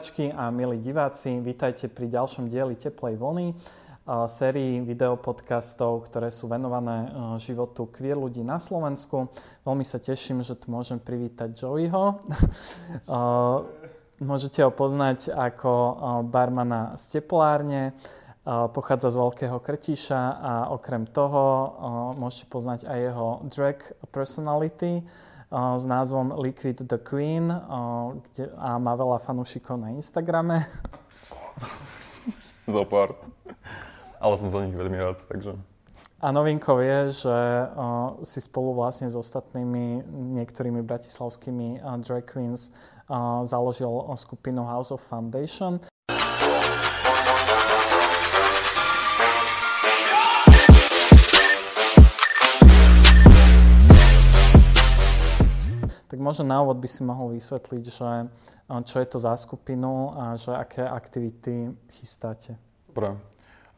[0.00, 3.52] diváčky a milí diváci, vítajte pri ďalšom dieli Teplej vlny,
[4.32, 9.28] sérii videopodcastov, ktoré sú venované životu queer ľudí na Slovensku.
[9.60, 12.16] Veľmi sa teším, že tu môžem privítať Joeyho.
[14.24, 15.72] Môžete ho poznať ako
[16.32, 17.92] barmana z teplárne,
[18.72, 21.44] pochádza z Veľkého Krtiša a okrem toho
[22.16, 25.04] môžete poznať aj jeho drag personality,
[25.50, 27.50] s názvom Liquid the Queen
[28.30, 30.62] kde, a má veľa fanúšikov na Instagrame.
[32.70, 33.18] Zopár.
[34.22, 35.58] Ale som za nich veľmi rád, takže...
[36.20, 40.04] A novinkou je, že uh, si spolu vlastne s ostatnými
[40.36, 42.76] niektorými bratislavskými uh, drag queens
[43.08, 43.88] uh, založil
[44.20, 45.80] skupinu House of Foundation.
[56.10, 58.10] Tak možno na úvod by si mohol vysvetliť, že
[58.66, 62.58] čo je to za skupinu a že aké aktivity chystáte.
[62.90, 63.14] Dobre.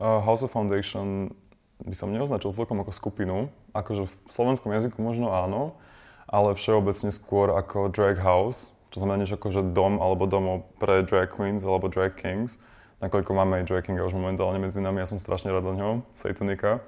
[0.01, 1.37] Uh, House of Foundation
[1.85, 3.37] by som neoznačil celkom ako skupinu.
[3.77, 5.77] Akože v slovenskom jazyku možno áno,
[6.25, 11.05] ale všeobecne skôr ako drag house, čo znamená niečo ako že dom alebo domo pre
[11.05, 12.57] drag queens alebo drag kings.
[13.05, 16.01] Nakoľko máme aj drag kinga už momentálne medzi nami, ja som strašne rád za ňou,
[16.17, 16.81] Satanika.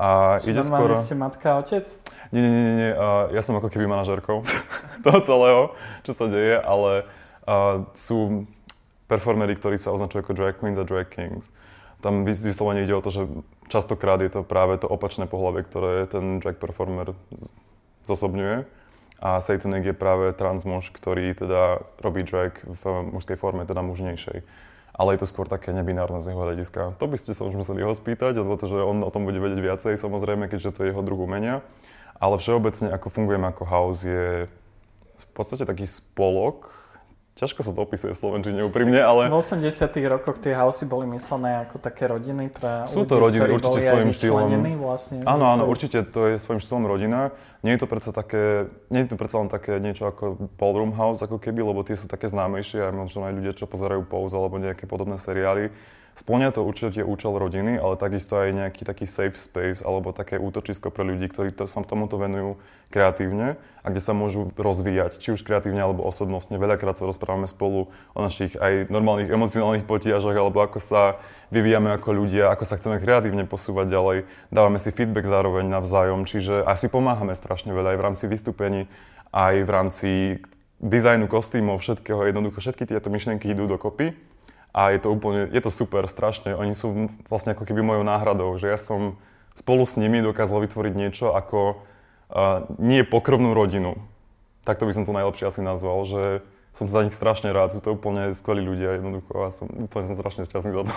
[0.00, 0.96] A ide skoro...
[0.96, 1.84] ste matka a otec?
[2.32, 2.90] Nie, nie, nie, nie.
[3.36, 4.40] Ja som ako keby manažerkou
[5.04, 5.62] toho celého,
[6.08, 7.04] čo sa deje, ale
[7.92, 8.48] sú
[9.12, 11.52] performery, ktorí sa označujú ako drag queens a drag kings.
[12.00, 13.28] Tam vyslovene ide o to, že
[13.68, 17.12] častokrát je to práve to opačné pohľavie, ktoré ten drag performer
[18.08, 18.64] zosobňuje.
[19.20, 24.69] A Satanek je práve trans muž, ktorý teda robí drag v mužskej forme, teda mužnejšej
[25.00, 27.00] ale je to skôr také nebinárne z jeho hľadiska.
[27.00, 29.40] To by ste sa už museli ho spýtať, lebo to, že on o tom bude
[29.40, 31.64] vedieť viacej, samozrejme, keďže to je jeho druhú menia.
[32.20, 36.68] Ale všeobecne, ako fungujeme ako house, je v podstate taký spolok,
[37.38, 39.30] Ťažko sa to opisuje v Slovenčine úprimne, ale...
[39.30, 39.62] V 80
[40.10, 44.10] rokoch tie housey boli myslené ako také rodiny pre Sú to ľudí, rodiny určite svojim
[44.10, 44.50] štýlom.
[44.82, 47.30] Vlastne, áno, áno, určite to je svojim štýlom rodina.
[47.62, 51.22] Nie je to predsa také, nie je to predsa len také niečo ako ballroom house
[51.22, 54.58] ako keby, lebo tie sú také známejšie a možno aj ľudia, čo pozerajú Pose alebo
[54.58, 55.70] nejaké podobné seriály
[56.20, 60.92] Splňa to určite účel rodiny, ale takisto aj nejaký taký safe space alebo také útočisko
[60.92, 62.60] pre ľudí, ktorí to, sa tomuto venujú
[62.92, 66.60] kreatívne a kde sa môžu rozvíjať, či už kreatívne alebo osobnostne.
[66.60, 71.16] Veľakrát sa rozprávame spolu o našich aj normálnych emocionálnych potiažoch alebo ako sa
[71.48, 74.18] vyvíjame ako ľudia, ako sa chceme kreatívne posúvať ďalej.
[74.52, 78.92] Dávame si feedback zároveň navzájom, čiže asi pomáhame strašne veľa aj v rámci vystúpení,
[79.32, 80.10] aj v rámci
[80.84, 84.29] dizajnu kostýmov, všetkého, jednoducho všetky tieto myšlienky idú dokopy
[84.70, 86.54] a je to úplne, je to super, strašne.
[86.54, 89.18] Oni sú vlastne ako keby mojou náhradou, že ja som
[89.54, 91.82] spolu s nimi dokázal vytvoriť niečo ako
[92.30, 93.98] uh, nie pokrvnú rodinu.
[94.62, 97.98] Takto by som to najlepšie asi nazval, že som za nich strašne rád, sú to
[97.98, 100.94] úplne skvelí ľudia jednoducho a som úplne som strašne šťastný za to.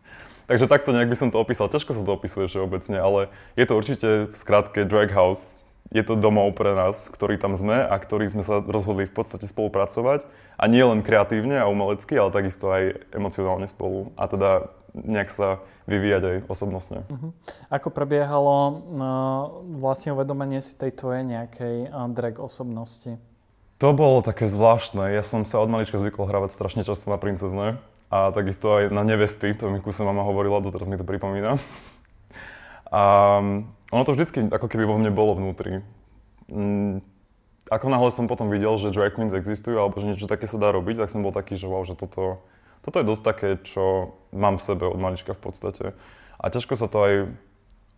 [0.50, 1.66] Takže takto nejak by som to opísal.
[1.66, 5.58] Ťažko sa to opisuje všeobecne, ale je to určite v skratke Drag House,
[5.94, 9.46] je to domov pre nás, ktorí tam sme a ktorí sme sa rozhodli v podstate
[9.46, 10.26] spolupracovať.
[10.58, 14.10] A nie len kreatívne a umelecky, ale takisto aj emocionálne spolu.
[14.18, 17.04] A teda nejak sa vyvíjať aj osobnostne.
[17.06, 17.30] Uh-huh.
[17.68, 18.72] Ako prebiehalo uh,
[19.78, 23.20] vlastne uvedomenie si tej tvojej nejakej uh, drag osobnosti?
[23.76, 25.12] To bolo také zvláštne.
[25.12, 27.76] Ja som sa od malička zvykol hravať strašne často na princezne
[28.08, 31.60] a takisto aj na nevesty, to mi kuse mama hovorila, doteraz mi to pripomína.
[32.88, 33.02] a
[33.94, 35.82] ono to vždycky ako keby vo mne bolo vnútri.
[36.50, 37.02] Mm,
[37.66, 40.70] ako náhle som potom videl, že drag queens existujú alebo že niečo také sa dá
[40.70, 42.42] robiť, tak som bol taký, že wow, že toto,
[42.86, 45.84] toto je dosť také, čo mám v sebe od malička v podstate.
[46.38, 47.14] A ťažko sa to aj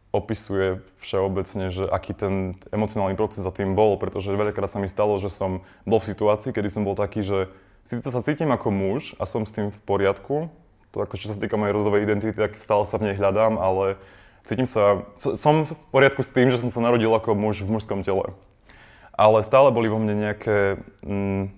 [0.09, 5.21] opisuje všeobecne, že aký ten emocionálny proces za tým bol, pretože veľakrát sa mi stalo,
[5.21, 7.53] že som bol v situácii, kedy som bol taký, že
[7.84, 10.48] síce sa cítim ako muž a som s tým v poriadku,
[10.97, 14.01] to ako čo sa týka mojej rodovej identity, tak stále sa v nej hľadám, ale
[14.48, 18.00] Cítim sa, som v poriadku s tým, že som sa narodil ako muž v mužskom
[18.00, 18.33] tele.
[19.12, 21.53] Ale stále boli vo mne nejaké mm,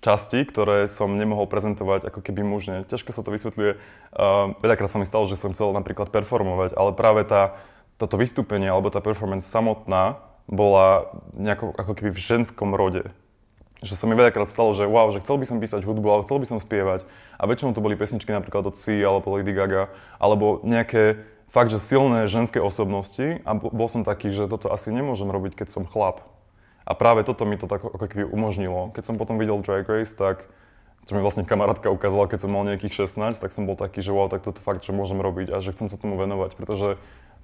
[0.00, 2.88] časti, ktoré som nemohol prezentovať ako keby mužne.
[2.88, 3.76] Ťažko sa to vysvetľuje.
[3.76, 7.60] Uh, veľakrát sa mi stalo, že som chcel napríklad performovať, ale práve tá,
[8.00, 10.16] toto vystúpenie alebo tá performance samotná
[10.48, 13.12] bola nejako ako keby v ženskom rode
[13.82, 16.38] že sa mi veľakrát stalo, že wow, že chcel by som písať hudbu, ale chcel
[16.38, 17.02] by som spievať.
[17.36, 19.90] A väčšinou to boli pesničky napríklad od Si alebo Lady Gaga,
[20.22, 21.18] alebo nejaké
[21.50, 25.68] fakt, že silné ženské osobnosti a bol som taký, že toto asi nemôžem robiť, keď
[25.68, 26.24] som chlap.
[26.86, 28.90] A práve toto mi to tak ako keby umožnilo.
[28.94, 30.48] Keď som potom videl Drag Race, tak
[31.02, 34.14] čo mi vlastne kamarátka ukázala, keď som mal nejakých 16, tak som bol taký, že
[34.14, 36.98] wow, tak toto fakt, že môžem robiť a že chcem sa tomu venovať, pretože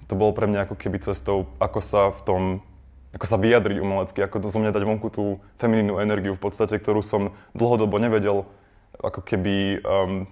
[0.07, 2.41] to bolo pre mňa ako keby cestou, ako sa v tom
[3.09, 6.77] ako sa vyjadriť umelecky, ako to zo mňa dať vonku tú feminínnu energiu v podstate,
[6.77, 8.45] ktorú som dlhodobo nevedel
[9.01, 10.29] ako keby um,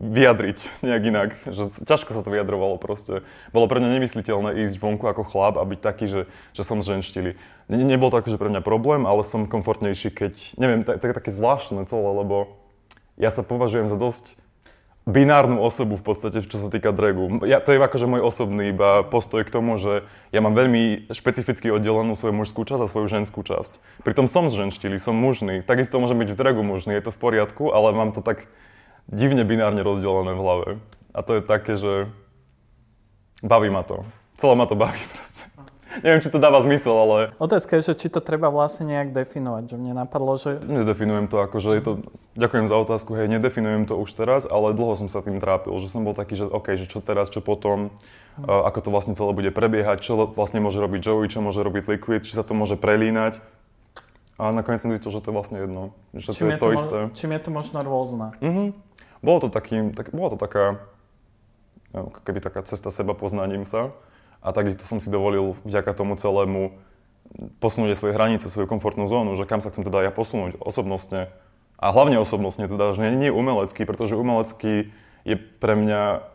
[0.00, 1.30] vyjadriť nejak inak.
[1.44, 3.20] Že ťažko sa to vyjadrovalo proste.
[3.52, 6.22] Bolo pre mňa nemysliteľné ísť vonku ako chlap a byť taký, že,
[6.56, 7.36] že som zženštili.
[7.68, 11.30] Ne, nebol to akože pre mňa problém, ale som komfortnejší, keď, neviem, tak, tak, také
[11.36, 12.56] zvláštne celé, lebo
[13.20, 14.40] ja sa považujem za dosť
[15.08, 17.40] binárnu osobu v podstate, čo sa týka dragu.
[17.48, 20.04] Ja, to je akože môj osobný iba postoj k tomu, že
[20.36, 23.80] ja mám veľmi špecificky oddelenú svoju mužskú časť a svoju ženskú časť.
[24.04, 25.64] Pritom som zženštili, som mužný.
[25.64, 28.52] Takisto môžem byť v dragu mužný, je to v poriadku, ale mám to tak
[29.08, 30.68] divne binárne rozdelené v hlave.
[31.16, 32.12] A to je také, že
[33.40, 34.04] baví ma to.
[34.36, 35.48] Celé ma to baví proste.
[36.04, 37.18] Neviem, či to dáva zmysel, ale...
[37.40, 40.60] Otázka je, že či to treba vlastne nejak definovať, že mne napadlo, že...
[40.60, 41.92] Nedefinujem to ako, že je to...
[42.36, 45.88] Ďakujem za otázku, hej, nedefinujem to už teraz, ale dlho som sa tým trápil, že
[45.88, 47.90] som bol taký, že OK, že čo teraz, čo potom,
[48.36, 48.46] hm.
[48.46, 52.22] ako to vlastne celé bude prebiehať, čo vlastne môže robiť Joey, čo môže robiť Liquid,
[52.22, 53.40] či sa to môže prelínať.
[54.38, 56.66] A nakoniec som zistil, že to je vlastne jedno, že čím to je, je to,
[56.68, 56.98] to isté.
[57.18, 58.38] Čím je to možno rôzne.
[58.38, 58.68] Mm-hmm.
[59.18, 60.78] Bolo to, taký, tak, bola to taká,
[62.22, 63.90] keby taká cesta seba poznaním sa.
[64.38, 66.78] A takisto som si dovolil vďaka tomu celému
[67.60, 71.28] posunúť svoje hranice, svoju komfortnú zónu, že kam sa chcem teda ja posunúť osobnostne.
[71.78, 74.90] A hlavne osobnostne teda, že nie, nie umelecký, pretože umelecký
[75.22, 76.26] je pre mňa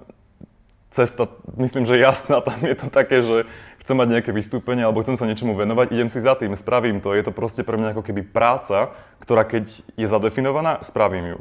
[0.94, 1.26] cesta,
[1.58, 3.50] myslím, že jasná, tam je to také, že
[3.82, 7.12] chcem mať nejaké vystúpenie alebo chcem sa niečomu venovať, idem si za tým, spravím to.
[7.18, 11.40] Je to proste pre mňa ako keby práca, ktorá keď je zadefinovaná, spravím ju.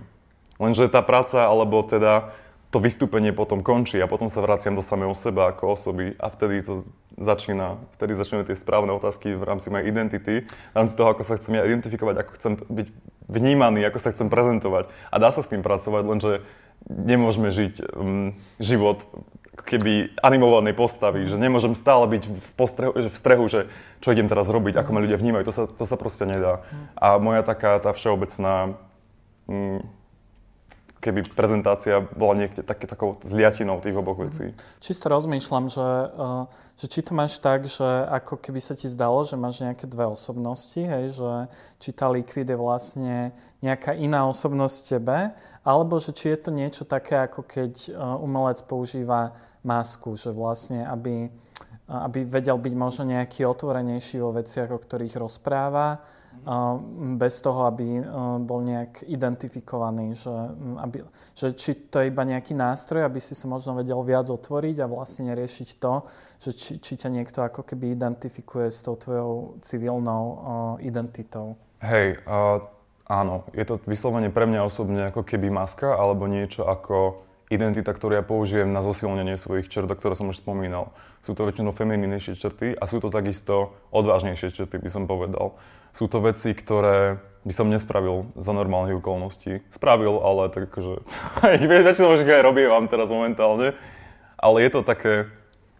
[0.59, 2.33] Lenže tá práca, alebo teda
[2.73, 6.65] to vystúpenie potom končí a potom sa vraciam do samého seba ako osoby a vtedy
[6.65, 6.81] to
[7.21, 11.37] začína, vtedy začneme tie správne otázky v rámci mojej identity, v rámci toho, ako sa
[11.37, 12.89] chcem ja identifikovať, ako chcem byť
[13.29, 14.89] vnímaný, ako sa chcem prezentovať.
[15.13, 16.33] A dá sa s tým pracovať, lenže
[16.89, 19.05] nemôžeme žiť um, život
[19.53, 23.69] keby animovanej postavy, že nemôžem stále byť v, postrehu, v strehu, že
[24.01, 26.65] čo idem teraz robiť, ako ma ľudia vnímajú, to sa, to sa proste nedá.
[26.97, 28.81] A moja taká tá všeobecná
[29.45, 29.85] um,
[31.03, 34.55] keby prezentácia bola niekde také, takou zliatinou tých oboch vecí.
[34.79, 35.83] Čisto rozmýšľam, že,
[36.15, 36.47] uh,
[36.79, 40.07] že či to máš tak, že ako keby sa ti zdalo, že máš nejaké dve
[40.07, 41.51] osobnosti, hej, že
[41.83, 45.35] či tá likvid je vlastne nejaká iná osobnosť tebe,
[45.67, 49.35] alebo že či je to niečo také, ako keď uh, umelec používa
[49.67, 51.27] masku, že vlastne, aby,
[51.91, 55.99] uh, aby vedel byť možno nejaký otvorenejší vo veciach, o ktorých rozpráva,
[57.17, 58.03] bez toho, aby
[58.43, 60.35] bol nejak identifikovaný, že,
[60.83, 61.07] aby,
[61.39, 64.91] že či to je iba nejaký nástroj, aby si sa možno vedel viac otvoriť a
[64.91, 65.95] vlastne neriešiť to,
[66.43, 70.25] že či, či ťa niekto ako keby identifikuje s tou tvojou civilnou
[70.83, 71.55] identitou.
[71.79, 72.59] Hej, uh,
[73.07, 77.23] áno, je to vyslovene pre mňa osobne ako keby maska alebo niečo ako
[77.53, 80.97] identita, ktorú ja použijem na zosilnenie svojich črt, ktoré som už spomínal.
[81.21, 85.61] Sú to väčšinou femininejšie črty a sú to takisto odvážnejšie črty, by som povedal.
[85.93, 89.61] Sú to veci, ktoré by som nespravil za normálnych okolností.
[89.69, 91.05] Spravil, ale tak akože...
[91.87, 93.77] väčšinou už aj robím vám teraz momentálne.
[94.41, 95.29] Ale je to také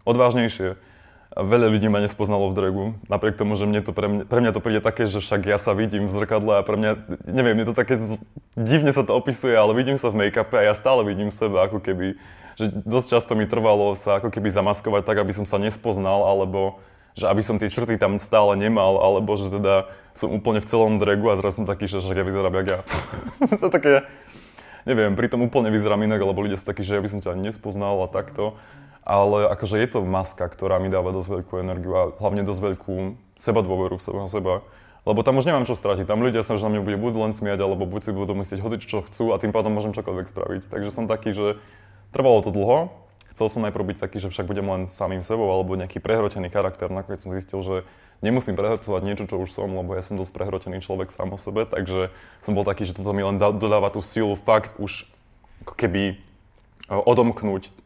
[0.05, 0.77] odvážnejšie
[1.33, 2.85] veľa ľudí ma nespoznalo v dragu.
[3.09, 5.57] Napriek tomu, že mne to pre, mňa, pre mňa to príde také, že však ja
[5.57, 6.91] sa vidím v zrkadle a pre mňa,
[7.25, 7.97] neviem, je to také,
[8.53, 11.81] divne sa to opisuje, ale vidím sa v make-upe a ja stále vidím seba ako
[11.81, 12.21] keby,
[12.53, 16.77] že dosť často mi trvalo sa ako keby zamaskovať tak, aby som sa nespoznal, alebo
[17.13, 20.97] že aby som tie črty tam stále nemal, alebo že teda som úplne v celom
[20.97, 22.79] dragu a zrazu som taký, že však ja vyzerám jak ja.
[23.61, 24.05] sa také,
[24.85, 28.05] neviem, pritom úplne vyzerám inak, alebo ľudia sú takí, že ja by som ťa nespoznal
[28.05, 28.57] a takto
[29.03, 32.95] ale akože je to maska, ktorá mi dáva dosť veľkú energiu a hlavne dosť veľkú
[33.35, 34.53] seba dôveru v seba, seba.
[35.03, 36.07] Lebo tam už nemám čo stratiť.
[36.07, 38.59] Tam ľudia sa už na mňa bude buď len smiať, alebo buď si budú myslieť
[38.63, 40.61] hoci čo chcú a tým pádom môžem čokoľvek spraviť.
[40.71, 41.59] Takže som taký, že
[42.15, 42.95] trvalo to dlho.
[43.35, 46.87] Chcel som najprv byť taký, že však budem len samým sebou alebo nejaký prehrotený charakter.
[46.87, 47.75] Nakoniec som zistil, že
[48.23, 51.67] nemusím prehrocovať niečo, čo už som, lebo ja som dosť prehrotený človek sám o sebe.
[51.67, 55.09] Takže som bol taký, že toto mi len dodáva tú silu fakt už
[55.67, 56.15] ako keby
[56.87, 57.82] odomknúť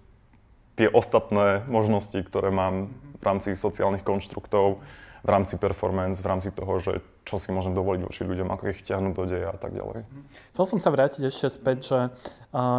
[0.77, 4.79] tie ostatné možnosti, ktoré mám v rámci sociálnych konštruktov,
[5.25, 6.93] v rámci performance, v rámci toho, že
[7.27, 10.07] čo si môžem dovoliť voči ľuďom, ako ich vtiahnuť do deja a tak ďalej.
[10.55, 11.99] Chcel som sa vrátiť ešte späť, že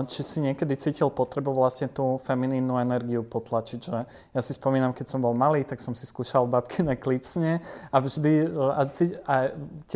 [0.09, 5.12] či si niekedy cítil potrebu vlastne tú feminínnu energiu potlačiť, že ja si spomínam, keď
[5.12, 7.61] som bol malý, tak som si skúšal babky na klipsne
[7.93, 8.83] a vždy, a,
[9.28, 9.37] a,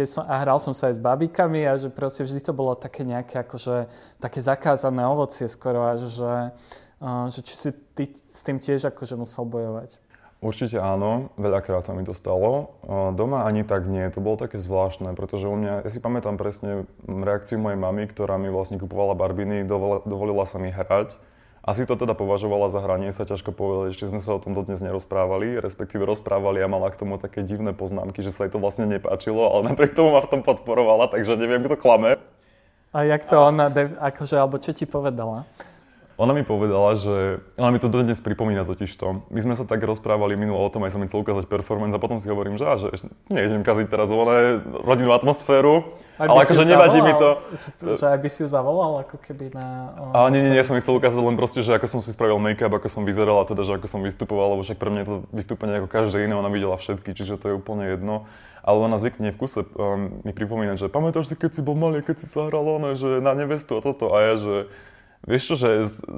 [0.04, 3.08] som, a hral som sa aj s babikami a že proste vždy to bolo také
[3.08, 3.88] nejaké akože,
[4.20, 6.52] také zakázané ovocie skoro až, že
[7.34, 9.98] že či si ty s tým tiež akože musel bojovať?
[10.42, 12.74] Určite áno, veľakrát sa mi to stalo.
[13.14, 16.82] Doma ani tak nie, to bolo také zvláštne, pretože u mňa, ja si pamätám presne
[17.06, 21.22] reakciu mojej mamy, ktorá mi vlastne kupovala barbiny, dovolila, sa mi hrať
[21.62, 24.82] Asi to teda považovala za hranie, sa ťažko povedať, ešte sme sa o tom dodnes
[24.82, 28.90] nerozprávali, respektíve rozprávali a mala k tomu také divné poznámky, že sa jej to vlastne
[28.90, 32.18] nepáčilo, ale napriek tomu ma v tom podporovala, takže neviem, kto klame.
[32.90, 35.46] A jak to ona, akože, alebo čo ti povedala?
[36.22, 37.42] Ona mi povedala, že...
[37.58, 39.26] Ona mi to dodnes pripomína totiž to.
[39.26, 41.98] My sme sa tak rozprávali minulo o tom, aj som mi chcel ukázať performance a
[41.98, 42.94] potom si hovorím, že, á, že
[43.26, 45.82] nejdem kaziť teraz oné rodinnú atmosféru,
[46.22, 47.42] Ak ale akože nevadí mi to.
[47.98, 49.98] Že aj by si ju zavolal ako keby na...
[50.14, 52.70] A nie, nie, nie, som chcel ukázať len proste, že ako som si spravil make-up,
[52.70, 55.16] ako som vyzeral a teda, že ako som vystupoval, lebo však pre mňa je to
[55.34, 58.30] vystúpenie ako každé iné, ona videla všetky, čiže to je úplne jedno.
[58.62, 61.98] Ale ona zvykne v kuse um, mi pripomínať, že pamätáš si, keď si bol malý,
[61.98, 64.14] keď si sa hral ono, že na nevestu a toto.
[64.14, 64.70] A ja, že
[65.22, 65.68] Vieš čo, že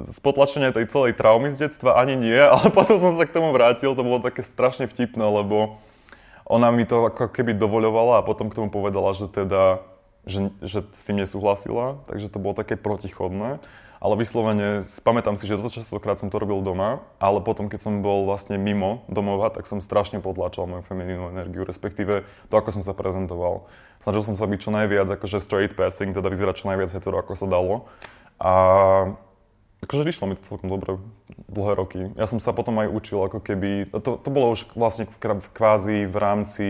[0.09, 3.53] z potlačenia tej celej traumy z detstva ani nie, ale potom som sa k tomu
[3.53, 5.77] vrátil, to bolo také strašne vtipné, lebo
[6.45, 9.81] ona mi to ako keby dovoľovala a potom k tomu povedala, že teda,
[10.29, 13.61] že, že s tým nesúhlasila, takže to bolo také protichodné.
[14.05, 18.05] Ale vyslovene, pamätám si, že dosť častokrát som to robil doma, ale potom, keď som
[18.05, 22.21] bol vlastne mimo domova, tak som strašne potlačal moju feminínnu energiu, respektíve
[22.51, 23.65] to, ako som sa prezentoval.
[23.97, 27.33] Snažil som sa byť čo najviac akože straight passing, teda vyzerať čo najviac hetero, ako
[27.33, 27.89] sa dalo.
[28.39, 28.53] A
[29.85, 30.97] akože vyšlo mi to celkom dobre
[31.47, 31.99] dlhé roky.
[32.19, 36.09] Ja som sa potom aj učil ako keby, to, to bolo už vlastne v, kvázi
[36.09, 36.67] v rámci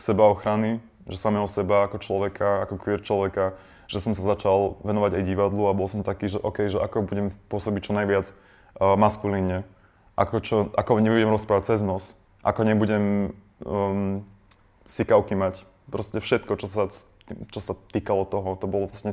[0.00, 3.54] sebaochrany, že samého seba ako človeka, ako queer človeka,
[3.90, 7.06] že som sa začal venovať aj divadlu a bol som taký, že OK, že ako
[7.06, 9.66] budem pôsobiť čo najviac uh, maskulínne,
[10.14, 12.14] ako, čo, ako nebudem rozprávať cez nos,
[12.46, 13.34] ako nebudem
[13.66, 14.22] um,
[14.86, 15.66] sikavky mať.
[15.90, 16.86] Proste všetko, čo sa,
[17.50, 19.10] čo sa týkalo toho, to bolo vlastne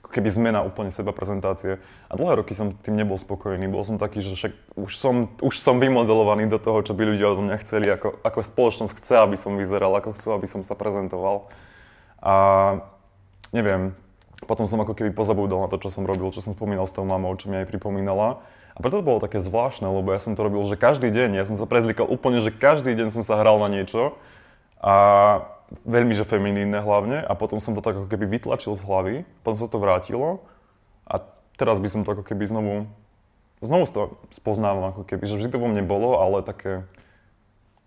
[0.00, 1.78] ako keby zmena úplne seba prezentácie.
[2.08, 3.68] A dlhé roky som tým nebol spokojný.
[3.68, 7.30] Bol som taký, že však už som, už som vymodelovaný do toho, čo by ľudia
[7.30, 10.72] od mňa chceli, ako, ako spoločnosť chce, aby som vyzeral, ako chcú, aby som sa
[10.72, 11.52] prezentoval.
[12.24, 12.34] A
[13.52, 13.92] neviem,
[14.48, 17.04] potom som ako keby pozabúdal na to, čo som robil, čo som spomínal s tou
[17.04, 18.40] mamou, čo mi aj pripomínala.
[18.72, 21.44] A preto to bolo také zvláštne, lebo ja som to robil, že každý deň, ja
[21.44, 24.16] som sa prezlikal úplne, že každý deň som sa hral na niečo.
[24.80, 25.44] A
[25.86, 29.14] veľmi že feminínne hlavne a potom som to tak ako keby vytlačil z hlavy,
[29.46, 30.42] potom sa to vrátilo
[31.06, 31.22] a
[31.54, 32.90] teraz by som to ako keby znovu,
[33.62, 34.02] znovu to
[34.34, 36.82] spoznávam ako keby, že vždy to vo mne bolo, ale také,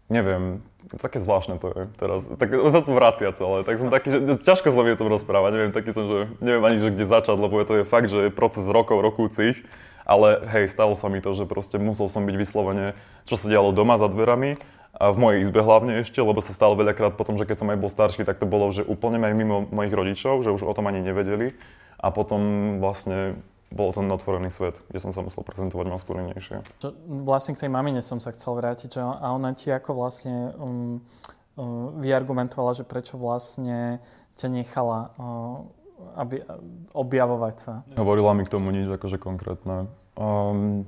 [0.08, 0.64] neviem,
[0.96, 4.72] také zvláštne to je teraz, tak sa to vracia celé, tak som taký, že ťažko
[4.72, 7.60] sa mi o tom rozprávať, neviem, taký som, že neviem ani, že kde začať, lebo
[7.60, 9.64] je to je fakt, že je proces rokov, rokúcich,
[10.08, 12.96] ale hej, stalo sa mi to, že proste musel som byť vyslovene,
[13.28, 14.60] čo sa dialo doma za dverami
[14.94, 17.82] a v mojej izbe hlavne ešte, lebo sa stalo veľakrát potom, že keď som aj
[17.82, 20.86] bol starší, tak to bolo, že úplne aj mimo mojich rodičov, že už o tom
[20.86, 21.58] ani nevedeli.
[21.98, 23.42] A potom vlastne
[23.74, 26.62] bol ten otvorený svet, kde som sa musel prezentovať maskulínejšie.
[27.26, 31.02] Vlastne k tej mamine som sa chcel vrátiť, že a ona ti ako vlastne um,
[31.58, 33.98] um, vyargumentovala, že prečo vlastne
[34.38, 35.66] ťa nechala uh,
[36.22, 36.46] aby,
[36.94, 37.74] objavovať sa.
[37.98, 39.90] Hovorila mi k tomu nič akože konkrétne.
[40.14, 40.86] Um,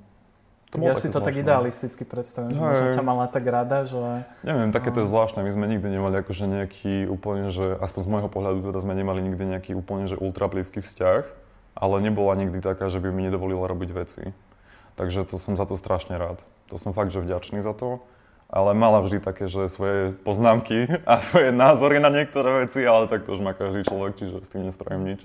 [0.76, 4.28] to ja si to tak idealisticky predstavím, že možno ťa mala tak rada, že...
[4.44, 5.42] Neviem, také to je zvláštne.
[5.42, 9.24] My sme nikdy nemali akože nejaký úplne, že aspoň z môjho pohľadu teda sme nemali
[9.24, 11.24] nikdy nejaký úplne, že ultra blízky vzťah,
[11.76, 14.24] ale nebola nikdy taká, že by mi nedovolila robiť veci.
[14.96, 16.44] Takže to som za to strašne rád.
[16.72, 18.00] To som fakt, že vďačný za to.
[18.46, 23.28] Ale mala vždy také, že svoje poznámky a svoje názory na niektoré veci, ale tak
[23.28, 25.22] to už má každý človek, čiže s tým nespravím nič.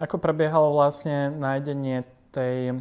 [0.00, 2.80] Ako prebiehalo vlastne nájdenie tej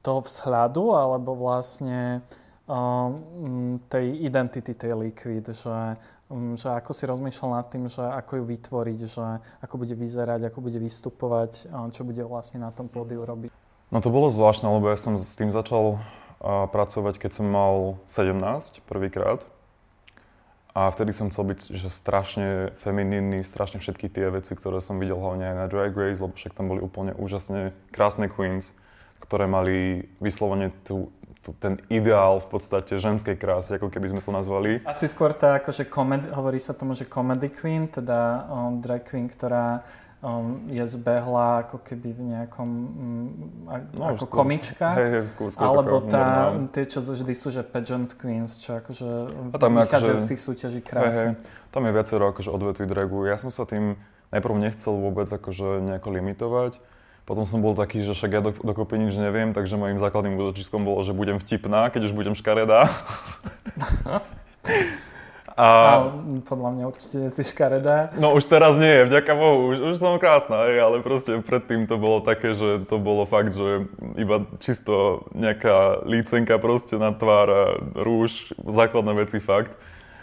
[0.00, 2.24] toho vzhľadu alebo vlastne
[2.70, 6.00] um, tej identity tej Liquid, že,
[6.32, 9.26] um, že ako si rozmýšľal nad tým, že ako ju vytvoriť, že
[9.60, 13.52] ako bude vyzerať, ako bude vystupovať, um, čo bude vlastne na tom pódiu robiť.
[13.90, 17.98] No to bolo zvláštne, lebo ja som s tým začal uh, pracovať, keď som mal
[18.06, 19.42] 17 prvýkrát.
[20.70, 25.18] A vtedy som chcel byť že strašne feminínny, strašne všetky tie veci, ktoré som videl
[25.18, 28.70] hlavne aj na Drag Race, lebo však tam boli úplne úžasne krásne queens
[29.20, 31.12] ktoré mali vyslovene tú,
[31.44, 34.80] tú, ten ideál v podstate ženskej krásy, ako keby sme to nazvali.
[34.84, 39.28] Asi skôr tá, akože komedi, hovorí sa tomu, že comedy queen, teda um, drag queen,
[39.28, 39.84] ktorá
[40.20, 43.28] um, je zbehla ako keby v nejakom, um,
[43.96, 48.12] no, ako skôr, komička, hej, hej, skôr, alebo tá, tie, čo vždy sú, že pageant
[48.16, 49.08] queens, čo akože
[49.52, 51.08] A tam vychádzajú akože, z tých súťaží krásy.
[51.08, 53.24] Hej, hej, tam je viacero akože odvetví dragu.
[53.24, 53.96] Ja som sa tým
[54.30, 56.72] najprv nechcel vôbec akože nejako limitovať,
[57.30, 60.82] potom som bol taký, že však ja do, dokopy nič neviem, takže mojim základným útočiskom
[60.82, 62.90] bolo, že budem vtipná, keď už budem škaredá.
[65.60, 65.92] A, a
[66.48, 68.16] podľa mňa určite si škaredá.
[68.16, 72.00] No už teraz nie, vďaka Bohu, už, už som krásna, hej, ale proste predtým to
[72.00, 73.84] bolo také, že to bolo fakt, že
[74.16, 79.76] iba čisto nejaká lícenka proste na tvár a rúž, základné veci fakt.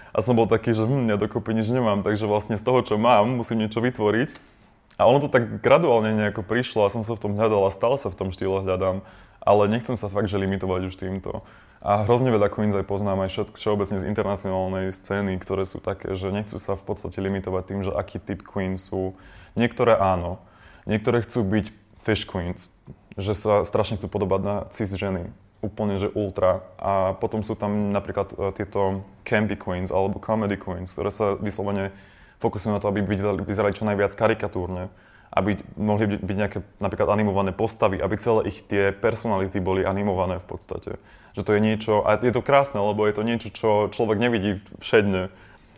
[0.10, 2.98] A som bol taký, že hm, ja dokopy nič nemám, takže vlastne z toho, čo
[2.98, 4.57] mám, musím niečo vytvoriť.
[4.98, 8.02] A ono to tak graduálne nejako prišlo a som sa v tom hľadal a stále
[8.02, 9.06] sa v tom štýle hľadám,
[9.46, 11.46] ale nechcem sa fakt, že limitovať už týmto.
[11.86, 16.18] A hrozne veľa queens aj poznám aj všetko, všeobecne z internacionálnej scény, ktoré sú také,
[16.18, 19.14] že nechcú sa v podstate limitovať tým, že aký typ queen sú.
[19.54, 20.42] Niektoré áno,
[20.90, 21.66] niektoré chcú byť
[22.02, 22.74] fish queens,
[23.14, 25.30] že sa strašne chcú podobať na cis ženy
[25.62, 26.62] úplne že ultra.
[26.78, 31.94] A potom sú tam napríklad uh, tieto campy queens alebo comedy queens, ktoré sa vyslovene
[32.38, 34.94] fokusujú na to, aby vyzerali, vyzerali čo najviac karikatúrne,
[35.34, 40.40] aby mohli byť, byť nejaké napríklad animované postavy, aby celé ich tie personality boli animované
[40.40, 40.92] v podstate.
[41.36, 44.62] Že to je niečo, a je to krásne, lebo je to niečo, čo človek nevidí
[44.80, 45.30] všedne.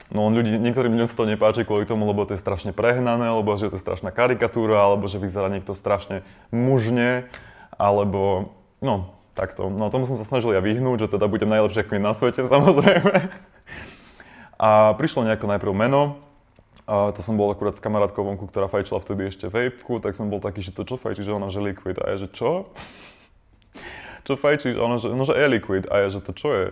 [0.10, 3.54] No ľudí, niektorým ľuďom sa to nepáči kvôli tomu, lebo to je strašne prehnané, alebo
[3.54, 7.30] že to je strašná karikatúra, alebo že vyzerá niekto strašne mužne,
[7.78, 9.70] alebo no, takto.
[9.70, 13.30] No tomu som sa snažil ja vyhnúť, že teda budem najlepšia queen na svete samozrejme.
[14.60, 16.20] A prišlo nejako najprv meno,
[16.90, 20.34] a to som bol akurát s kamarátkou vonku, ktorá fajčila vtedy ešte vejpku, tak som
[20.34, 22.02] bol taký, že to čo fajčí, že ona, že liquid.
[22.02, 22.74] A ja, že čo?
[24.26, 24.74] čo fajčíš?
[24.74, 25.86] A ona, že, no, že je liquid.
[25.94, 26.66] A ja, že to čo je?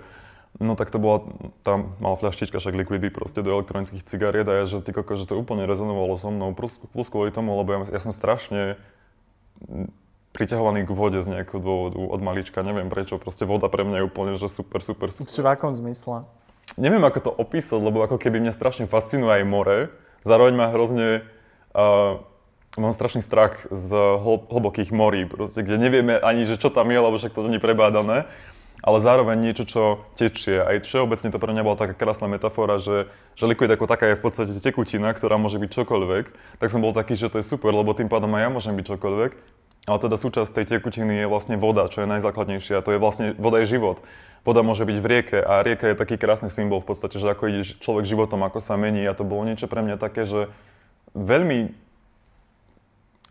[0.57, 1.21] No tak to bola,
[1.61, 5.29] tam mala fľaštička však liquidy proste do elektronických cigariet a ja, že ty koko, že
[5.29, 8.73] to úplne rezonovalo so mnou, plus, plus kvôli tomu, lebo ja, ja som strašne
[10.33, 14.05] priťahovaný k vode z nejakého dôvodu od malička, neviem prečo, proste voda pre mňa je
[14.09, 15.29] úplne, že super, super, super.
[15.29, 16.25] V akom zmysle?
[16.73, 19.93] Neviem, ako to opísať, lebo ako keby mňa strašne fascinuje aj more,
[20.23, 21.25] zároveň ma hrozne,
[21.75, 22.21] uh,
[22.77, 23.89] mám strašný strach z
[24.47, 27.65] hlbokých morí, proste, kde nevieme ani, že čo tam je, lebo však to nie je
[27.65, 28.29] prebádané,
[28.85, 29.83] ale zároveň niečo, čo
[30.13, 30.61] tečie.
[30.61, 34.19] Aj všeobecne to pre mňa bola taká krásna metafora, že, že liquid ako taká je
[34.21, 36.25] v podstate tekutina, ktorá môže byť čokoľvek,
[36.61, 38.85] tak som bol taký, že to je super, lebo tým pádom aj ja môžem byť
[38.95, 39.31] čokoľvek
[39.87, 42.83] ale teda súčasť tej tekutiny je vlastne voda, čo je najzákladnejšia.
[42.83, 44.03] To je vlastne, voda je život.
[44.43, 47.47] Voda môže byť v rieke a rieka je taký krásny symbol v podstate, že ako
[47.47, 50.51] ide človek životom, ako sa mení a to bolo niečo pre mňa také, že
[51.15, 51.71] veľmi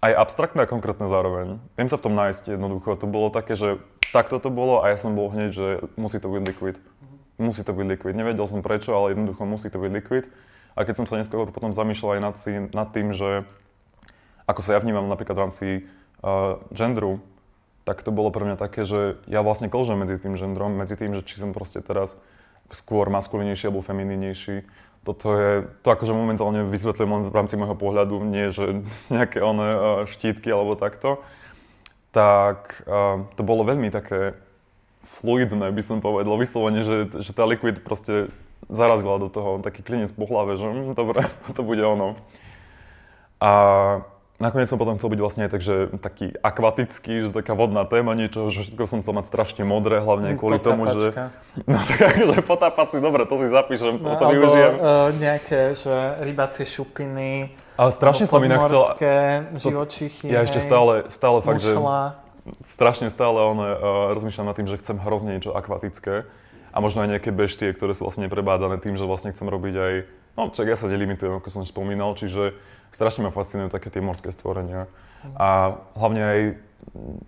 [0.00, 1.60] aj abstraktné a konkrétne zároveň.
[1.76, 2.96] Viem sa v tom nájsť jednoducho.
[3.00, 3.76] To bolo také, že
[4.16, 5.68] takto to bolo a ja som bol hneď, že
[6.00, 6.76] musí to byť liquid.
[7.36, 8.16] Musí to byť liquid.
[8.16, 10.24] Nevedel som prečo, ale jednoducho musí to byť liquid.
[10.72, 12.36] A keď som sa neskôr potom zamýšľal aj nad,
[12.72, 13.44] nad tým, že
[14.46, 15.66] ako sa ja vnímam napríklad v rámci
[16.26, 17.22] uh, genderu,
[17.86, 21.14] tak to bolo pre mňa také, že ja vlastne klžem medzi tým gendrom, medzi tým,
[21.14, 22.18] že či som proste teraz
[22.74, 24.66] skôr maskulinejší alebo femininejší.
[25.06, 28.82] Toto je, to akože momentálne vysvetľujem len v rámci môjho pohľadu, nie že
[29.14, 29.78] nejaké one uh,
[30.10, 31.22] štítky alebo takto.
[32.10, 34.34] Tak uh, to bolo veľmi také
[35.06, 38.34] fluidné, by som povedal, vyslovene, že, že tá liquid proste
[38.66, 41.22] zarazila do toho taký klinec po hlave, že hm, dobre,
[41.56, 42.18] to bude ono.
[43.38, 43.52] A
[44.36, 48.12] Nakoniec som potom chcel byť vlastne aj tak, že taký akvatický, že taká vodná téma,
[48.12, 51.16] niečo, že všetko som chcel mať strašne modré, hlavne kvôli tomu, že...
[51.64, 54.72] No tak akože potápací, dobre, to si zapíšem, no, to využijem.
[54.76, 58.84] Uh, nejaké, že rybacie šupiny, ale strašne som inak chcel...
[59.56, 61.72] živočichy, Ja ešte stále, stále fakt, že...
[62.62, 66.28] Strašne stále on, uh, rozmýšľam nad tým, že chcem hrozne niečo akvatické
[66.76, 69.94] a možno aj nejaké beštie, ktoré sú vlastne neprebádané tým, že vlastne chcem robiť aj...
[70.36, 72.52] No, čak ja sa nelimitujem, ako som spomínal, čiže
[72.92, 74.84] strašne ma fascinujú také tie morské stvorenia.
[75.40, 76.40] A hlavne aj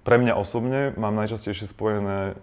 [0.04, 2.36] pre mňa osobne mám najčastejšie spojené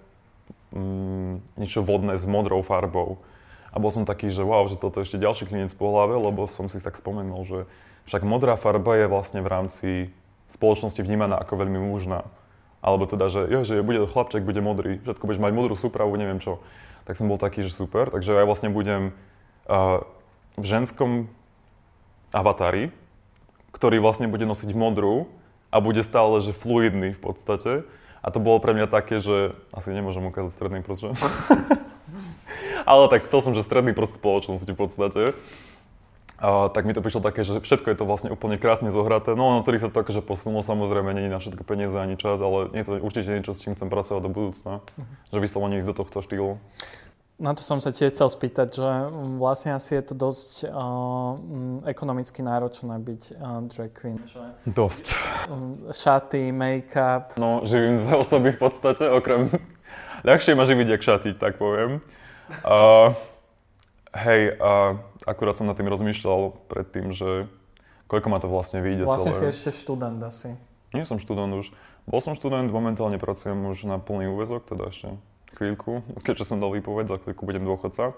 [0.73, 3.21] mm, niečo vodné s modrou farbou.
[3.69, 6.49] A bol som taký, že wow, že toto je ešte ďalší klinec po hlave, lebo
[6.49, 7.59] som si tak spomenul, že
[8.09, 9.89] však modrá farba je vlastne v rámci
[10.49, 12.25] spoločnosti vnímaná ako veľmi mužná.
[12.85, 16.13] Alebo teda, že jo, že bude to chlapček, bude modrý, všetko budeš mať modrú súpravu,
[16.21, 16.61] neviem čo.
[17.09, 19.09] Tak som bol taký, že super, takže ja vlastne budem
[19.65, 20.05] uh,
[20.53, 21.25] v ženskom
[22.29, 22.93] avatári,
[23.73, 25.25] ktorý vlastne bude nosiť modrú
[25.73, 27.89] a bude stále, že fluidný v podstate.
[28.21, 31.09] A to bolo pre mňa také, že asi nemôžem ukázať stredný prst,
[32.89, 35.21] Ale tak chcel som, že stredný prst spoločnosti v podstate.
[36.39, 39.33] A, tak mi to prišlo také, že všetko je to vlastne úplne krásne zohraté.
[39.39, 42.43] No, no ktorý sa to akože posunulo, samozrejme, nie je na všetko peniaze ani čas,
[42.43, 44.73] ale je to určite niečo, s čím chcem pracovať do budúcna.
[44.83, 45.05] Uh-huh.
[45.31, 46.59] Že vyslovene ísť do tohto štýlu.
[47.35, 51.35] Na to som sa tiež chcel spýtať, že mm, vlastne asi je to dosť uh,
[51.83, 54.23] ekonomicky náročné byť uh, drag queen.
[54.23, 55.05] Že, dosť.
[55.51, 57.35] Um, šaty, make-up.
[57.35, 59.51] No, živím dve osoby v podstate, okrem...
[60.23, 61.99] Ľahšie ma živiť, jak šatiť, tak poviem.
[62.63, 63.11] Uh,
[64.15, 67.49] hej, uh, akurát som nad tým rozmýšľal predtým, že
[68.05, 69.51] koľko ma to vlastne vyjde Vlastne celé.
[69.51, 70.55] si ešte študent asi.
[70.93, 71.73] Nie som študent už.
[72.05, 75.17] Bol som študent, momentálne pracujem už na plný úvezok, teda ešte
[75.57, 78.13] chvíľku, keďže som dal výpoveď, za chvíľku budem dôchodca.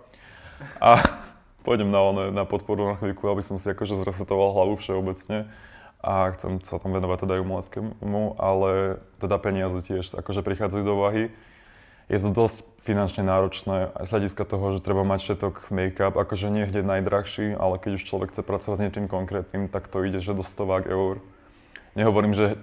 [0.84, 1.02] A
[1.66, 5.48] pôjdem na, one, na podporu na chvíľku, aby som si akože zresetoval hlavu všeobecne
[6.02, 10.96] a chcem sa tam venovať teda aj umeleckému, ale teda peniaze tiež akože prichádzajú do
[10.96, 11.24] vahy.
[12.08, 16.48] Je to dosť finančne náročné aj z hľadiska toho, že treba mať všetok make-up, akože
[16.48, 20.24] nie hneď najdrahší, ale keď už človek chce pracovať s niečím konkrétnym, tak to ide,
[20.24, 21.20] že do stovák eur.
[22.00, 22.56] Nehovorím, že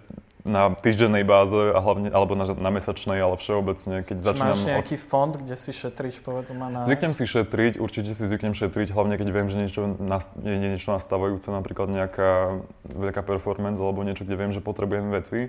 [0.45, 4.53] na týždennej báze a hlavne, alebo na, na mesačnej, ale všeobecne, keď začínam...
[4.53, 5.05] Máš nejaký od...
[5.09, 6.85] fond, kde si šetríš, povedzme, na...
[6.85, 9.97] Zvyknem si šetriť, určite si zvyknem šetriť, hlavne keď viem, že niečo,
[10.45, 15.49] je niečo nastavujúce, napríklad nejaká veľká performance alebo niečo, kde viem, že potrebujem veci.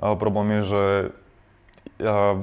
[0.00, 0.82] Ale problém je, že
[2.00, 2.40] ja,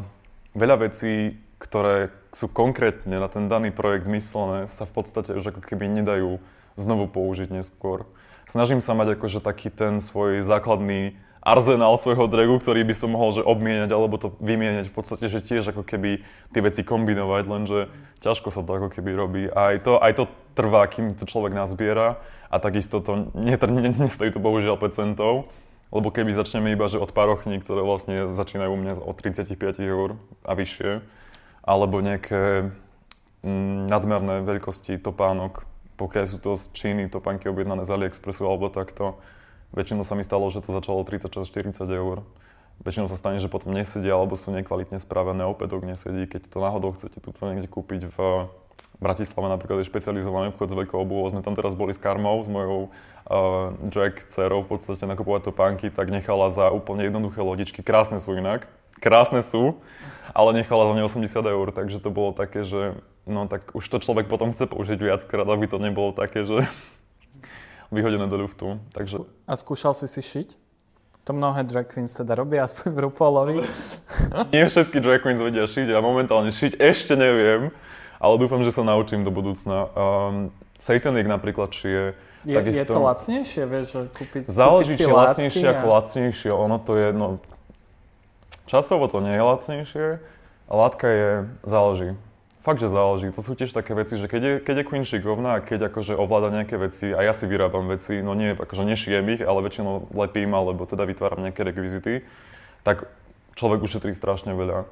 [0.53, 5.61] veľa vecí, ktoré sú konkrétne na ten daný projekt myslené, sa v podstate už ako
[5.61, 6.41] keby nedajú
[6.75, 8.09] znovu použiť neskôr.
[8.49, 13.35] Snažím sa mať akože taký ten svoj základný arzenál svojho dragu, ktorý by som mohol
[13.35, 16.23] že obmieniať alebo to vymieňať v podstate, že tiež ako keby
[16.55, 17.79] tie veci kombinovať, lenže
[18.23, 19.43] ťažko sa to ako keby robí.
[19.51, 20.23] A aj to, aj to
[20.55, 25.51] trvá, kým to človek nazbiera a takisto to nestojí to bohužiaľ 5 centov,
[25.89, 30.15] lebo keby začneme iba, že od parochní, ktoré vlastne začínajú u mňa od 35 eur
[30.45, 31.01] a vyššie,
[31.65, 32.71] alebo nejaké
[33.43, 35.65] mm, nadmerné veľkosti topánok,
[35.97, 39.21] pokiaľ sú to z Číny topánky objednané z AliExpressu alebo takto,
[39.73, 42.21] Väčšinou sa mi stalo, že to začalo 36-40 eur.
[42.85, 46.29] Väčšinou sa stane, že potom nesedia alebo sú nekvalitne spravené, opätok nesedí.
[46.29, 48.17] Keď to náhodou chcete tu niekde kúpiť v
[49.03, 51.27] Bratislave napríklad je špecializovaný obchod s veľkou obuvou.
[51.27, 55.91] Sme tam teraz boli s Karmou, s mojou uh, drag dcerou v podstate nakupovať topánky,
[55.91, 57.83] tak nechala za úplne jednoduché lodičky.
[57.83, 58.71] Krásne sú inak,
[59.03, 59.83] krásne sú,
[60.31, 62.95] ale nechala za ne 80 eur, takže to bolo také, že
[63.27, 66.63] no tak už to človek potom chce použiť viackrát, aby to nebolo také, že
[67.95, 68.79] vyhodené do ľuftu.
[68.95, 69.27] Takže...
[69.43, 70.63] A skúšal si si šiť?
[71.23, 73.57] To mnohé drag queens teda robia, aspoň v RuPaulovi.
[74.51, 77.71] Nie všetky drag queens vedia šiť, ja momentálne šiť ešte neviem,
[78.23, 79.91] ale dúfam, že sa naučím do budúcna.
[79.91, 82.15] Um, Satanic napríklad šije.
[82.47, 82.79] Je, takisto...
[82.79, 85.71] je to lacnejšie, vieš, že kúpiť, Záleží, či lacnejšie a...
[85.75, 86.51] ako lacnejšie.
[86.55, 87.43] Ono to je, no...
[88.63, 90.07] Časovo to nie je lacnejšie,
[90.69, 91.31] a látka je,
[91.67, 92.09] záleží.
[92.63, 93.27] Fakt, že záleží.
[93.35, 96.15] To sú tiež také veci, že keď je, keď je Queen šikovná a keď akože
[96.15, 100.15] ovláda nejaké veci, a ja si vyrábam veci, no nie, akože nešijem ich, ale väčšinou
[100.15, 102.23] lepím alebo teda vytváram nejaké rekvizity,
[102.87, 103.11] tak
[103.59, 104.87] človek ušetrí strašne veľa.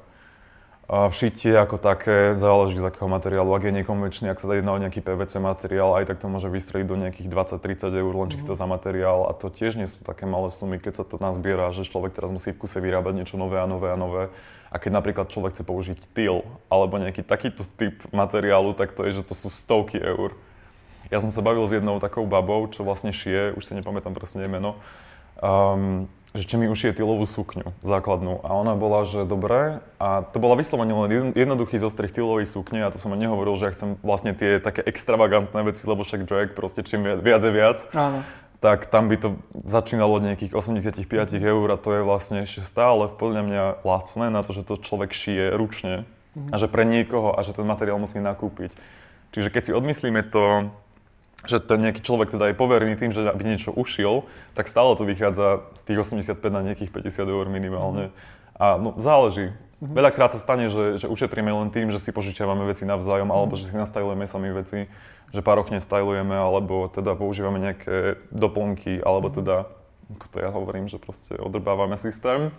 [0.92, 3.56] Šitie ako také záleží z akého materiálu.
[3.56, 6.84] Ak je nekonvenčný, ak sa jedná o nejaký PVC materiál, aj tak to môže vystreliť
[6.84, 8.58] do nejakých 20-30 eur len čisto mm.
[8.60, 9.24] za materiál.
[9.24, 12.28] A to tiež nie sú také malé sumy, keď sa to nazbiera, že človek teraz
[12.28, 14.28] musí v kuse vyrábať niečo nové a nové a nové.
[14.68, 19.16] A keď napríklad človek chce použiť tyl alebo nejaký takýto typ materiálu, tak to je,
[19.16, 20.36] že to sú stovky eur.
[21.08, 24.44] Ja som sa bavil s jednou takou babou, čo vlastne šije, už si nepamätám presne
[24.44, 24.76] jej meno.
[25.40, 28.40] Um, že či mi ušije tylovú sukňu základnú.
[28.40, 29.84] A ona bola, že dobré.
[30.00, 33.74] A to bola vyslovene len jednoduchý zostrih tylovej sukne a to som nehovoril, že ja
[33.76, 37.84] chcem vlastne tie také extravagantné veci, lebo však drag proste čím viac je viac.
[37.92, 38.24] Áno.
[38.64, 39.28] Tak tam by to
[39.66, 41.04] začínalo od nejakých 85
[41.36, 45.10] eur a to je vlastne ešte stále podľa mňa lacné na to, že to človek
[45.10, 46.54] šije ručne mm-hmm.
[46.54, 48.78] a že pre niekoho a že ten materiál musí nakúpiť.
[49.34, 50.70] Čiže keď si odmyslíme to,
[51.42, 55.02] že ten nejaký človek teda je poverný tým, že aby niečo ušiel, tak stále to
[55.02, 58.14] vychádza z tých 85 na nejakých 50 eur minimálne.
[58.54, 59.50] A no, záleží.
[59.82, 59.98] Mm-hmm.
[59.98, 63.34] Veľakrát sa stane, že, že ušetríme len tým, že si požičiavame veci navzájom, mm-hmm.
[63.42, 64.86] alebo že si nastajlujeme sami veci,
[65.34, 69.38] že parochne stajlujeme, alebo teda používame nejaké doplnky, alebo mm-hmm.
[69.42, 69.56] teda,
[70.14, 72.54] ako to ja hovorím, že proste odrbávame systém.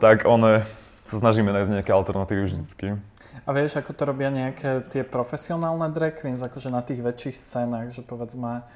[0.00, 0.64] tak one
[1.04, 2.96] sa snažíme nájsť nejaké alternatívy vždycky.
[3.48, 7.88] A vieš, ako to robia nejaké tie profesionálne drag queens, akože na tých väčších scénach,
[7.88, 8.68] že povedzme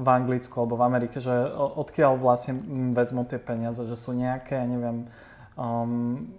[0.00, 2.56] v Anglicku alebo v Amerike, že odkiaľ vlastne
[2.96, 5.04] vezmú tie peniaze, že sú nejaké, neviem,
[5.60, 6.32] um,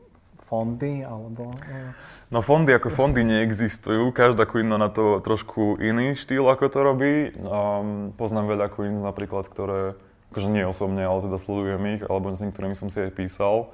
[0.50, 1.54] fondy alebo...
[1.54, 1.94] Uh...
[2.34, 6.80] No fondy ako fondy neexistujú, každá queen má na to trošku iný štýl, ako to
[6.82, 7.14] robí.
[7.46, 9.94] Um, poznám veľa queens napríklad, ktoré,
[10.34, 13.70] akože nie osobne, ale teda sledujem ich, alebo s niektorými som si aj písal.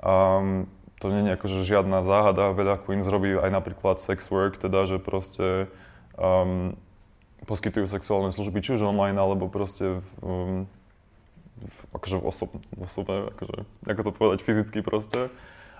[0.00, 2.56] Um, to nie je akože žiadna záhada.
[2.56, 5.68] Veľa queens robí aj napríklad sex work, teda že proste
[6.16, 6.76] um,
[7.44, 10.58] poskytujú sexuálne služby, či už online, alebo proste v, um,
[11.60, 13.56] v, akože v, osob, v osobe, akože,
[13.86, 15.28] ako to povedať, fyzicky proste.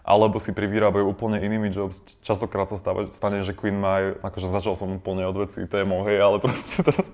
[0.06, 1.98] Alebo si privyrábajú úplne inými jobs.
[2.22, 6.22] Častokrát sa stáva, stane, že Queen má akože začal som úplne od veci témou, hej,
[6.22, 7.10] ale proste teraz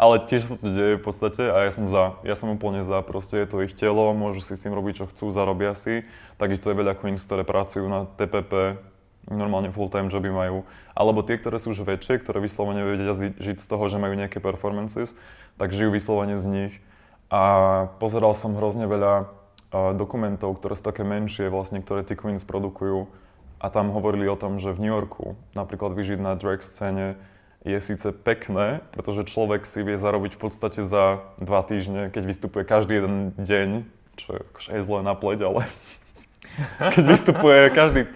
[0.00, 2.16] ale tiež sa to deje v podstate a ja som za.
[2.24, 5.10] Ja som úplne za, proste je to ich telo, môžu si s tým robiť, čo
[5.12, 6.08] chcú, zarobia si.
[6.40, 8.80] Takisto je veľa queens, ktoré pracujú na TPP,
[9.28, 10.64] normálne full-time joby majú.
[10.96, 14.40] Alebo tie, ktoré sú už väčšie, ktoré vyslovene vedia žiť z toho, že majú nejaké
[14.40, 15.12] performances,
[15.60, 16.74] tak žijú vyslovene z nich.
[17.28, 19.28] A pozeral som hrozne veľa
[19.70, 23.06] dokumentov, ktoré sú také menšie, vlastne, ktoré tie queens produkujú.
[23.60, 27.20] A tam hovorili o tom, že v New Yorku napríklad vyžiť na drag scéne
[27.60, 32.64] je síce pekné, pretože človek si vie zarobiť v podstate za dva týždne, keď vystupuje
[32.64, 33.84] každý jeden deň,
[34.16, 35.68] čo je akože zlé na pleť, ale
[36.96, 38.08] keď vystupuje každý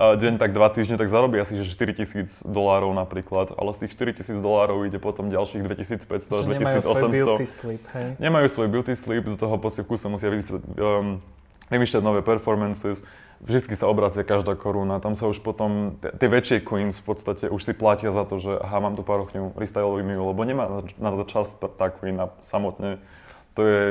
[0.00, 3.92] deň tak dva týždne, tak zarobí asi že 4 tisíc dolárov napríklad, ale z tých
[4.16, 6.56] 4 tisíc dolárov ide potom ďalších 2500 až 2800.
[6.56, 8.08] Nemajú svoj beauty sleep, hej?
[8.16, 11.20] Nemajú svoj beauty sleep, do toho pocit sa musia um,
[11.68, 13.04] vymýšľať nové performances,
[13.44, 17.60] vždy sa obracia každá koruna, tam sa už potom, tie väčšie queens v podstate už
[17.60, 21.10] si platia za to, že aha, mám tu parochňu, restyluj mi ju, lebo nemá na
[21.12, 23.04] to čas tá queen samotne.
[23.52, 23.82] To je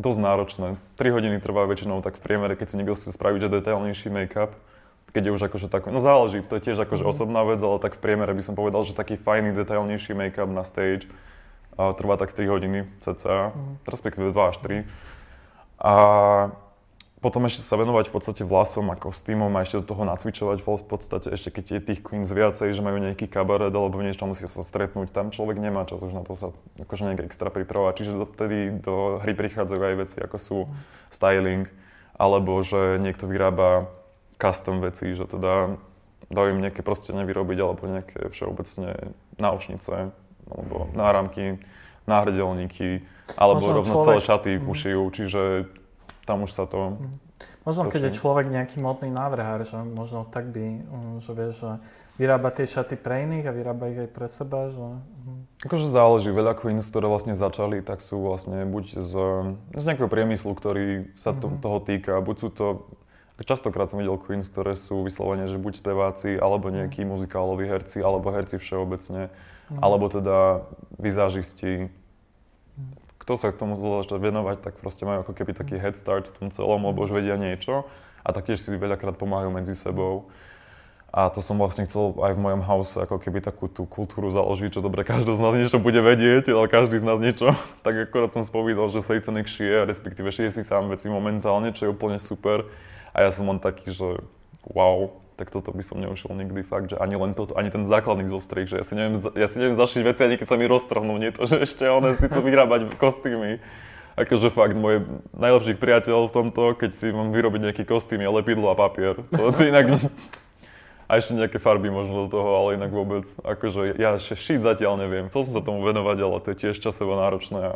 [0.00, 0.68] dosť náročné.
[0.96, 4.56] 3 hodiny trvá väčšinou tak v priemere, keď si niekto chce spraviť že detailnejší make-up
[5.12, 7.10] keď je už akože tak, no záleží, to je tiež akože mm.
[7.10, 10.62] osobná vec, ale tak v priemere by som povedal, že taký fajný, detailnejší make-up na
[10.62, 11.08] stage
[11.76, 13.88] uh, trvá tak 3 hodiny cca, mm.
[13.88, 14.84] respektíve 2 až 3.
[15.78, 15.94] A
[17.18, 20.86] potom ešte sa venovať v podstate vlasom a kostýmom a ešte do toho nacvičovať v
[20.86, 24.46] podstate ešte keď je tých queens viacej, že majú nejaký kabaret alebo v niečom musia
[24.46, 28.22] sa stretnúť, tam človek nemá čas už na to sa akože nejak extra pripravovať, čiže
[28.22, 30.58] vtedy do hry prichádzajú aj veci ako sú
[31.10, 31.66] styling,
[32.14, 33.90] alebo že niekto vyrába
[34.38, 35.76] custom veci, že teda
[36.30, 40.12] dajú im nejaké proste nevyrobiť alebo nejaké všeobecne náušnice
[40.48, 41.60] alebo náramky,
[42.08, 43.04] náhrdelníky
[43.36, 44.06] alebo Možno rovno človek...
[44.06, 44.64] celé šaty mm.
[44.64, 45.42] ušijú, čiže
[46.24, 46.96] tam už sa to...
[46.96, 47.16] Mm.
[47.62, 47.92] Možno točí.
[48.00, 51.70] keď je človek nejaký modný návrhár, že možno tak by, mm, že vie, že
[52.16, 54.80] vyrába tie šaty pre iných a vyrába ich aj pre seba, že...
[54.80, 55.44] Mm.
[55.68, 59.12] Akože záleží, veľa queens, ktoré vlastne začali, tak sú vlastne buď z,
[59.76, 61.62] z nejakého priemyslu, ktorý sa to, mm-hmm.
[61.62, 62.66] toho týka, buď sú to
[63.38, 67.08] Častokrát som videl queens, ktoré sú vyslovene, že buď speváci, alebo nejakí mm.
[67.14, 69.30] muzikáloví herci, alebo herci všeobecne,
[69.70, 69.78] mm.
[69.78, 70.66] alebo teda
[70.98, 71.86] vizážisti.
[71.86, 72.98] Mm.
[73.22, 76.34] Kto sa k tomu začne venovať, tak proste majú ako keby taký head start v
[76.34, 77.86] tom celom, lebo už vedia niečo
[78.26, 80.26] a taktiež si veľakrát pomáhajú medzi sebou.
[81.08, 84.76] A to som vlastne chcel aj v mojom house ako keby takú tú kultúru založiť,
[84.76, 87.56] čo dobre, každý z nás niečo bude vedieť, ale každý z nás niečo.
[87.86, 91.94] Tak akorát som spomínal, že Satanic šije, respektíve šije si sám veci momentálne, čo je
[91.96, 92.68] úplne super
[93.12, 94.20] a ja som len taký, že
[94.68, 98.26] wow, tak toto by som neušiel nikdy fakt, že ani len toto, ani ten základný
[98.26, 101.14] zostrih, že ja si neviem, ja si neviem zašiť veci ani keď sa mi roztrhnú,
[101.14, 103.52] nie to, že ešte one si to vyrábať v kostýmy.
[104.18, 108.66] Akože fakt, môj najlepší priateľ v tomto, keď si mám vyrobiť nejaký kostým, je lepidlo
[108.66, 109.14] a papier.
[109.30, 109.94] To, inak...
[111.08, 113.24] A ešte nejaké farby možno do toho, ale inak vôbec.
[113.40, 115.32] Akože ja ešte zatiaľ neviem.
[115.32, 117.74] Chcel som sa tomu venovať, ale to je tiež časovo náročné a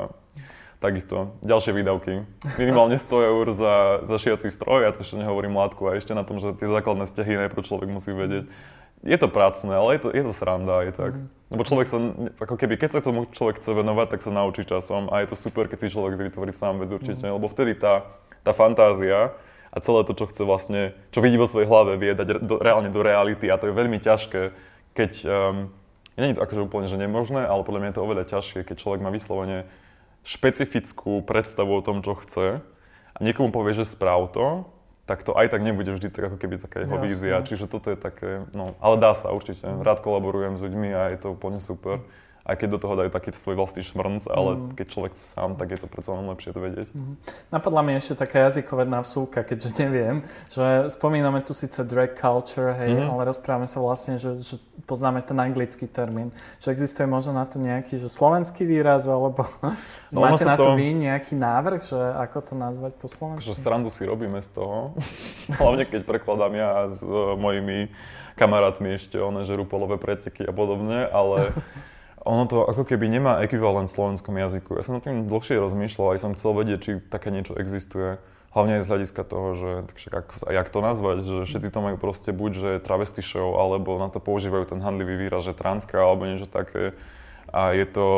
[0.83, 2.27] Takisto, ďalšie výdavky.
[2.59, 6.27] Minimálne 100 eur za, za šiaci stroj, ja to ešte nehovorím látku, a ešte na
[6.27, 8.51] tom, že tie základné stehy najprv človek musí vedieť.
[9.07, 11.15] Je to prácne, ale je to, je to sranda aj tak.
[11.15, 11.31] Mm.
[11.55, 11.99] Lebo človek sa,
[12.35, 15.39] ako keby, keď sa tomu človek chce venovať, tak sa naučí časom a je to
[15.39, 17.35] super, keď si človek vytvorí sám vec určite, mm.
[17.39, 18.03] lebo vtedy tá,
[18.43, 19.39] tá fantázia
[19.71, 22.91] a celé to, čo chce vlastne, čo vidí vo svojej hlave, vie dať do, reálne
[22.91, 24.51] do reality a to je veľmi ťažké,
[24.99, 25.71] keď, um,
[26.19, 28.77] nie je to akože úplne, že nemožné, ale podľa mňa je to oveľa ťažšie, keď
[28.83, 29.71] človek má vyslovene
[30.23, 32.63] špecifickú predstavu o tom, čo chce
[33.13, 34.67] a niekomu povie, že správ to,
[35.03, 37.43] tak to aj tak nebude vždy tak ako keby taká jeho vízia.
[37.43, 39.67] Čiže toto je také, no, ale dá sa určite.
[39.67, 42.01] Rád kolaborujem s ľuďmi a je to úplne super
[42.43, 44.63] aj keď do toho dajú taký svoj vlastný šmrnc, ale mm.
[44.75, 46.89] keď človek sám, tak je to predsa len lepšie to vedieť.
[46.91, 47.15] Mm.
[47.55, 52.99] Napadla mi ešte taká jazykovedná vsúka, keďže neviem, že spomíname tu síce drag culture, hej,
[52.99, 53.07] mm.
[53.15, 54.59] ale rozprávame sa vlastne, že, že
[54.91, 56.35] poznáme ten anglický termín.
[56.59, 59.47] Že existuje možno na to nejaký že slovenský výraz, alebo
[60.15, 63.47] no, máte na to, to vy nejaký návrh, že ako to nazvať po slovensku?
[63.47, 64.99] Že srandu si robíme z toho,
[65.63, 67.87] hlavne keď prekladám ja s uh, mojimi
[68.35, 71.53] kamarátmi ešte one, že rupolové preteky a podobne, ale
[72.23, 74.79] ono to ako keby nemá ekvivalent v slovenskom jazyku.
[74.79, 78.23] Ja som nad tým dlhšie rozmýšľal, aj som chcel vedieť, či také niečo existuje.
[78.53, 79.71] Hlavne aj z hľadiska toho, že
[80.13, 84.13] jak, jak to nazvať, že všetci to majú proste buď, že travesty show, alebo na
[84.13, 86.93] to používajú ten handlivý výraz, že transka, alebo niečo také.
[87.49, 88.09] A je to,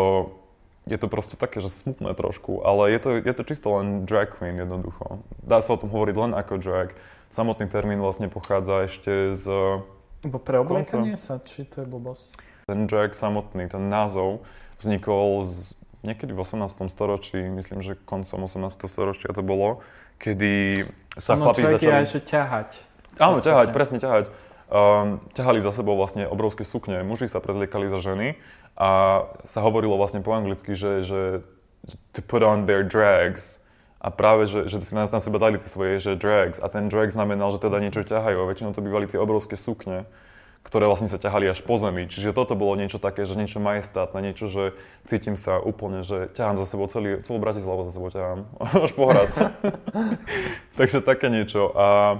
[0.90, 4.34] je to proste také, že smutné trošku, ale je to, je to čisto len drag
[4.34, 5.22] queen jednoducho.
[5.40, 6.98] Dá sa o tom hovoriť len ako drag.
[7.30, 9.46] Samotný termín vlastne pochádza ešte z...
[10.26, 12.53] Bo pre obliekanie sa, či to je blbosť?
[12.64, 14.40] Ten drag samotný, ten názov,
[14.80, 16.88] vznikol z, niekedy v 18.
[16.88, 18.88] storočí, myslím, že koncom 18.
[18.88, 19.84] storočia to bolo,
[20.16, 20.84] kedy
[21.20, 21.92] sa ano, chlapí začali...
[21.92, 22.70] aj, že ťahať.
[23.20, 24.32] Áno, ťahať, presne ťahať.
[24.72, 27.04] Um, ťahali za sebou vlastne obrovské sukne.
[27.04, 28.40] Muži sa prezliekali za ženy
[28.74, 31.20] a sa hovorilo vlastne po anglicky, že, že
[32.16, 33.60] to put on their drags.
[34.04, 36.60] A práve, že, že si na, na seba dali tie svoje že drags.
[36.60, 38.36] A ten drag znamenal, že teda niečo ťahajú.
[38.36, 40.04] A väčšinou to bývali tie obrovské sukne
[40.64, 42.08] ktoré vlastne sa ťahali až po zemi.
[42.08, 44.72] Čiže toto bolo niečo také, že niečo majestátne, niečo, že
[45.04, 48.48] cítim sa úplne, že ťahám za sebou celý, celú Bratislavu za sebou ťahám,
[48.88, 49.28] až pohrad.
[50.80, 51.68] Takže také niečo.
[51.76, 52.18] A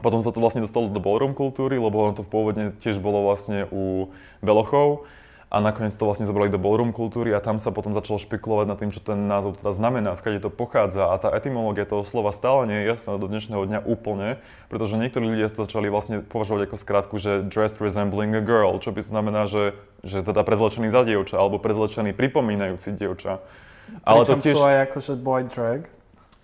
[0.00, 3.28] potom sa to vlastne dostalo do ballroom kultúry, lebo ono to v pôvodne tiež bolo
[3.28, 5.04] vlastne u Belochov.
[5.48, 8.76] A nakoniec to vlastne zobrali do ballroom kultúry a tam sa potom začalo špekulovať nad
[8.76, 12.68] tým, čo ten názov teda znamená, skade to pochádza a tá etymológia toho slova stále
[12.68, 14.36] nie je jasná do dnešného dňa úplne,
[14.68, 18.92] pretože niektorí ľudia to začali vlastne považovať ako skratku, že dressed resembling a girl, čo
[18.92, 19.72] by znamená, že,
[20.04, 23.40] že teda prezlečený za dievča alebo prezlečený pripomínajúci dievča.
[24.04, 24.56] Ale Pričom to tiež...
[24.60, 25.88] sú aj akože boy drag.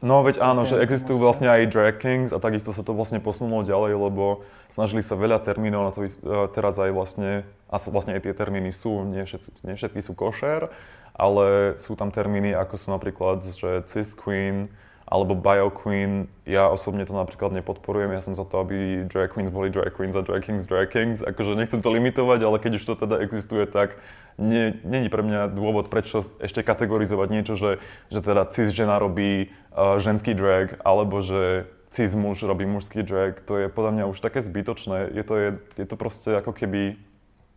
[0.05, 3.65] No veď áno, že existujú vlastne aj drag kings a takisto sa to vlastne posunulo
[3.65, 6.05] ďalej, lebo snažili sa veľa termínov na to
[6.53, 10.69] teraz aj vlastne, a vlastne aj tie termíny sú, nie všetky, nie všetky sú košer,
[11.17, 14.69] ale sú tam termíny ako sú napríklad, že cis queen,
[15.05, 16.33] alebo bio queen.
[16.49, 20.17] Ja osobne to napríklad nepodporujem, ja som za to, aby drag queens boli drag queens
[20.17, 21.21] a drag kings drag kings.
[21.21, 24.01] Akože nechcem to limitovať, ale keď už to teda existuje, tak
[24.41, 28.97] nie, nie je pre mňa dôvod, prečo ešte kategorizovať niečo, že, že teda cis žena
[28.97, 33.39] robí uh, ženský drag, alebo že cis muž robí mužský drag.
[33.47, 35.15] To je podľa mňa už také zbytočné.
[35.15, 36.99] Je to, je, je to proste ako keby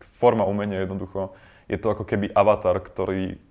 [0.03, 1.33] forma umenia jednoducho.
[1.65, 3.41] Je to ako keby avatar, ktorý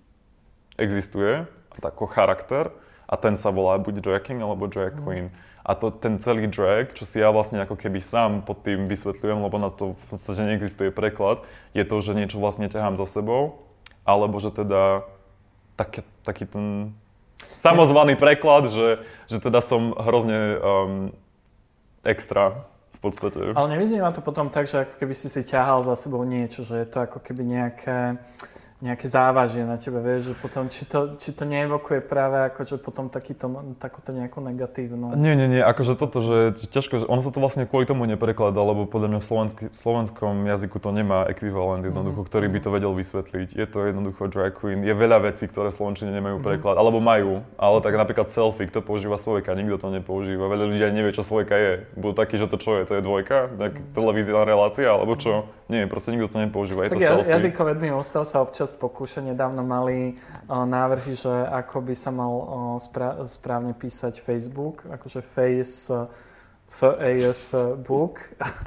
[0.79, 1.49] existuje,
[1.83, 2.71] ako charakter,
[3.07, 5.03] a ten sa volá buď drag king alebo drag mhm.
[5.03, 5.27] queen.
[5.67, 9.43] A to ten celý drag, čo si ja vlastne ako keby sám pod tým vysvetľujem,
[9.43, 11.43] lebo na to v podstate neexistuje preklad,
[11.75, 13.67] je to, že niečo vlastne ťahám za sebou,
[14.07, 15.03] alebo že teda
[15.75, 16.95] taký, taký ten
[17.43, 21.11] samozvaný preklad, že, že teda som hrozne um,
[22.07, 22.63] extra
[22.95, 23.53] v podstate.
[23.59, 26.79] Ale nevyznieva to potom tak, že ako keby si si ťahal za sebou niečo, že
[26.79, 28.23] je to ako keby nejaké
[28.77, 33.09] nejaké závažie na tebe, vieš, že potom, či to, či to neevokuje práve akože potom
[33.09, 33.49] takýto,
[33.81, 35.17] takúto nejakú negatívnu...
[35.17, 38.85] Nie, nie, nie, akože toto, že ťažko, ono sa to vlastne kvôli tomu neprekladá, lebo
[38.85, 42.29] podľa mňa v, slovensky, v slovenskom jazyku to nemá ekvivalent jednoducho, mm-hmm.
[42.29, 43.49] ktorý by to vedel vysvetliť.
[43.57, 46.61] Je to jednoducho drag queen, je veľa vecí, ktoré v slovenčine nemajú mm-hmm.
[46.61, 50.85] preklad, alebo majú, ale tak napríklad selfie, kto používa svojka, nikto to nepoužíva, veľa ľudí
[50.85, 51.73] aj nevie, čo svojka je.
[51.97, 53.97] Budú takí, že to čo je, to je dvojka, mhm.
[53.97, 55.49] televízia relácia, alebo čo?
[55.67, 57.33] Nie, proste nikto to nepoužíva, je tak to selfie.
[57.33, 59.23] jazykovedný ústav sa občas pokúša.
[59.23, 60.19] Nedávno mali
[60.51, 62.47] uh, návrhy, že ako by sa mal uh,
[62.83, 66.11] spra- správne písať Facebook, akože face uh,
[66.67, 67.55] FAS
[67.87, 68.19] book.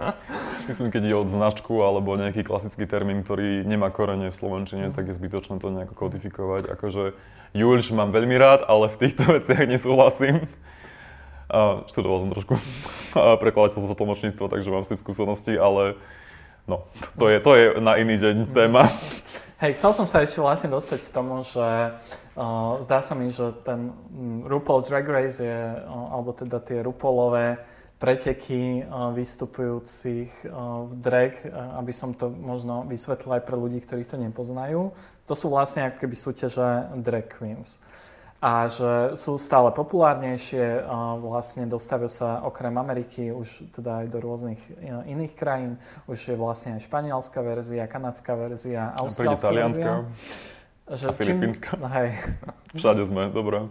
[0.70, 4.96] Myslím, keď je od značku alebo nejaký klasický termín, ktorý nemá korene v slovenčine, mm.
[4.96, 6.72] tak je zbytočné to nejako kodifikovať.
[6.74, 7.18] Akože
[7.52, 10.48] Julč mám veľmi rád, ale v týchto veciach nesúhlasím.
[11.50, 12.56] A študoval som trošku
[13.44, 15.98] prekladateľstvo tlmočníctvo, takže mám s tým skúsenosti, ale
[16.70, 16.86] No,
[17.18, 18.86] to je, to je na iný deň téma.
[19.60, 23.52] Hej, chcel som sa ešte vlastne dostať k tomu, že uh, zdá sa mi, že
[23.68, 23.92] ten
[24.48, 27.60] RuPaul Drag Race je, uh, alebo teda tie RuPaulové
[28.00, 33.84] preteky uh, vystupujúcich uh, v drag, uh, aby som to možno vysvetlil aj pre ľudí,
[33.84, 34.96] ktorí to nepoznajú.
[35.28, 37.84] To sú vlastne ako keby súťaže drag queens
[38.40, 40.88] a že sú stále populárnejšie,
[41.20, 45.76] vlastne dostavujú sa okrem Ameriky už teda aj do rôznych e, iných krajín,
[46.08, 50.08] už je vlastne aj španielská verzia, kanadská verzia, austrálska verzia.
[50.88, 51.70] Že a filipínska.
[51.76, 52.10] Čím, hej.
[52.80, 53.68] Všade sme, dobré.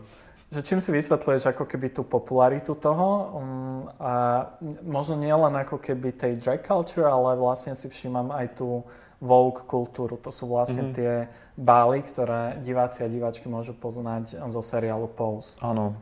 [0.53, 4.45] Že čím si vysvetľuješ ako keby tú popularitu toho um, a
[4.85, 8.85] možno nielen ako keby tej drag culture, ale vlastne si všímam aj tú
[9.19, 10.15] Vogue kultúru.
[10.23, 10.97] To sú vlastne mm-hmm.
[10.97, 11.13] tie
[11.59, 15.59] bály, ktoré diváci a diváčky môžu poznať zo seriálu Pose.
[15.59, 15.99] Áno.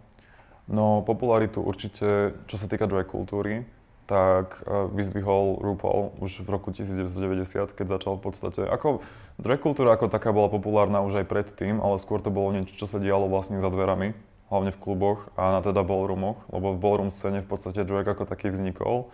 [0.66, 3.64] No popularitu určite, čo sa týka drag kultúry,
[4.06, 9.02] tak uh, vyzdvihol RuPaul už v roku 1990, keď začal v podstate, ako
[9.38, 12.86] drag kultúra ako taká bola populárna už aj predtým, ale skôr to bolo niečo, čo
[12.86, 14.14] sa dialo vlastne za dverami,
[14.46, 18.30] hlavne v kluboch a na teda ballroomoch, lebo v ballroom scéne v podstate drag ako
[18.30, 19.10] taký vznikol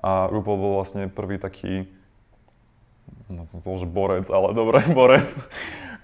[0.00, 1.92] a RuPaul bol vlastne prvý taký
[3.30, 5.30] no som chcel, že borec, ale dobre, borec,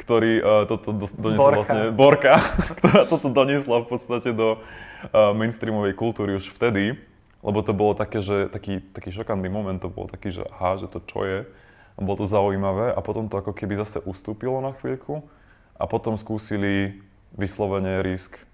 [0.00, 1.58] ktorý uh, toto do, doniesol Borka.
[1.58, 2.34] vlastne, Borka,
[2.78, 6.94] ktorá toto doniesla v podstate do uh, mainstreamovej kultúry už vtedy,
[7.42, 10.86] lebo to bolo také, že taký, taký šokantný moment, to bolo taký, že aha, že
[10.86, 11.38] to čo je,
[11.96, 15.24] a bolo to zaujímavé a potom to ako keby zase ustúpilo na chvíľku
[15.76, 17.02] a potom skúsili
[17.34, 18.45] vyslovene risk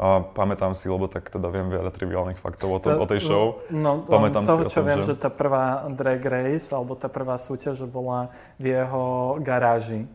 [0.00, 3.60] a pamätám si, lebo tak teda viem veľa triviálnych faktov o, tom, o tej show.
[3.68, 5.12] No, pamätám z toho, si čo tom, viem, že...
[5.12, 10.08] že tá prvá drag race, alebo tá prvá súťaž bola v jeho garáži.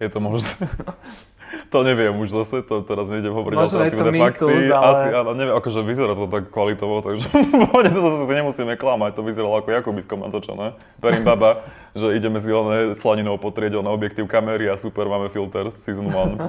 [0.00, 0.56] Je to možné.
[1.72, 4.44] to neviem už zase, to teraz nejdem hovoriť Možno alternatívne fakty.
[4.48, 4.88] Mýtus, ale...
[4.88, 7.28] Asi, áno, neviem, akože vyzerá to tak kvalitovo, takže
[7.92, 10.72] to zase si nemusíme klamať, to vyzeralo ako Jakubisko natočené.
[11.04, 11.64] Perím baba,
[11.98, 16.40] že ideme si oné slaninou potrieť na objektív kamery a super, máme filter season 1.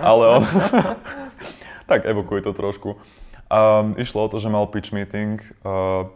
[0.00, 0.42] ale on...
[1.92, 2.96] tak evokuje to trošku.
[3.52, 6.08] A išlo o to, že mal pitch meeting uh,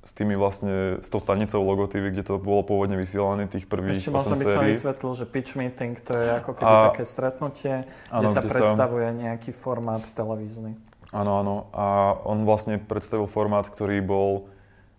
[0.00, 4.08] s tými vlastne, s tou stanicou logotyvy, kde to bolo pôvodne vysielané tých prvých Ešte
[4.08, 8.24] možno by som vysvetlil, že pitch meeting to je ako keby a, také stretnutie, kde
[8.24, 10.80] áno, sa kde predstavuje sa, nejaký formát televízny.
[11.12, 11.56] Áno, áno.
[11.76, 14.48] A on vlastne predstavil formát, ktorý bol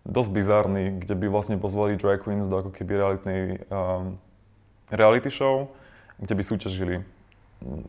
[0.05, 3.41] dosť bizarný, kde by vlastne pozvali drag queens do ako keby realitnej
[3.73, 4.21] um,
[4.93, 5.73] reality show,
[6.21, 6.95] kde by súťažili.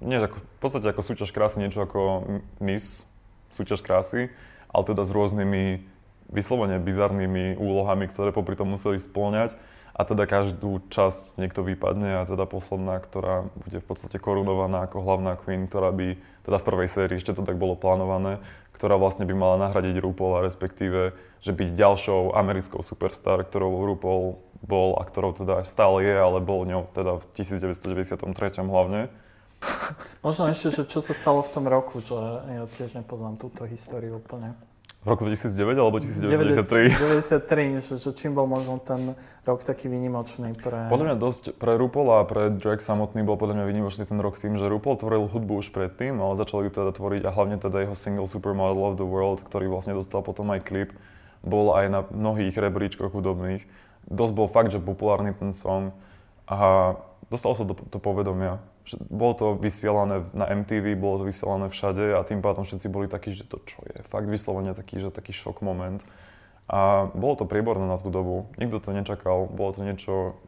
[0.03, 2.27] Nie ako, v podstate ako súťaž krásy, niečo ako
[2.59, 3.07] Miss,
[3.55, 4.35] súťaž krásy,
[4.71, 5.87] ale teda s rôznymi
[6.31, 9.55] vyslovene bizarnými úlohami, ktoré popri tom museli spĺňať
[9.95, 15.03] a teda každú časť niekto vypadne a teda posledná, ktorá bude v podstate korunovaná ako
[15.03, 16.17] hlavná queen, ktorá by
[16.47, 18.39] teda v prvej sérii ešte to tak bolo plánované,
[18.73, 21.13] ktorá vlastne by mala nahradiť RuPaul a respektíve,
[21.43, 26.65] že byť ďalšou americkou superstar, ktorou RuPaul bol a ktorou teda stále je, ale bol
[26.65, 28.25] ňou teda v 1993
[28.65, 29.13] hlavne.
[30.27, 32.17] Možno ešte, že čo sa stalo v tom roku, že
[32.49, 34.57] ja tiež nepoznám túto históriu úplne.
[35.01, 36.93] V roku 2009 alebo 1993?
[36.93, 39.17] 93, že, že čím bol možno ten
[39.49, 40.93] rok taký výnimočný pre...
[40.93, 44.37] Podľa mňa dosť pre RuPaul a pre Drag samotný bol podľa mňa výnimočný ten rok
[44.37, 47.89] tým, že RuPaul tvoril hudbu už predtým, ale začal ju teda tvoriť a hlavne teda
[47.89, 50.93] jeho single Supermodel of the World, ktorý vlastne dostal potom aj klip,
[51.41, 53.65] bol aj na mnohých rebríčkoch hudobných.
[54.05, 55.97] Dosť bol fakt, že populárny ten song
[56.45, 56.93] a
[57.33, 58.61] dostal sa do, do povedomia
[59.11, 63.31] bolo to vysielané na MTV, bolo to vysielané všade a tým pádom všetci boli takí,
[63.31, 66.03] že to čo je, fakt vyslovene taký, že taký šok moment.
[66.71, 70.39] A bolo to prieborné na tú dobu, nikto to nečakal, bolo to niečo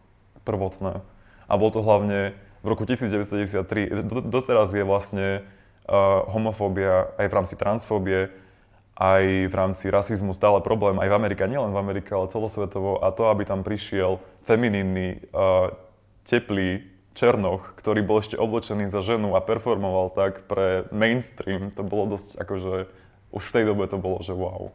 [0.46, 1.02] prvotné.
[1.50, 7.54] A bolo to hlavne v roku 1993, doteraz je vlastne uh, homofóbia aj v rámci
[7.58, 8.30] transfóbie,
[8.94, 13.02] aj v rámci rasizmu stále problém, aj v Amerike, nielen v Amerike, ale celosvetovo.
[13.02, 15.74] A to, aby tam prišiel feminínny, uh,
[16.22, 22.16] teplý Černoch, ktorý bol ešte oblečený za ženu a performoval tak pre mainstream, to bolo
[22.16, 22.88] dosť akože,
[23.36, 24.72] už v tej dobe to bolo, že wow.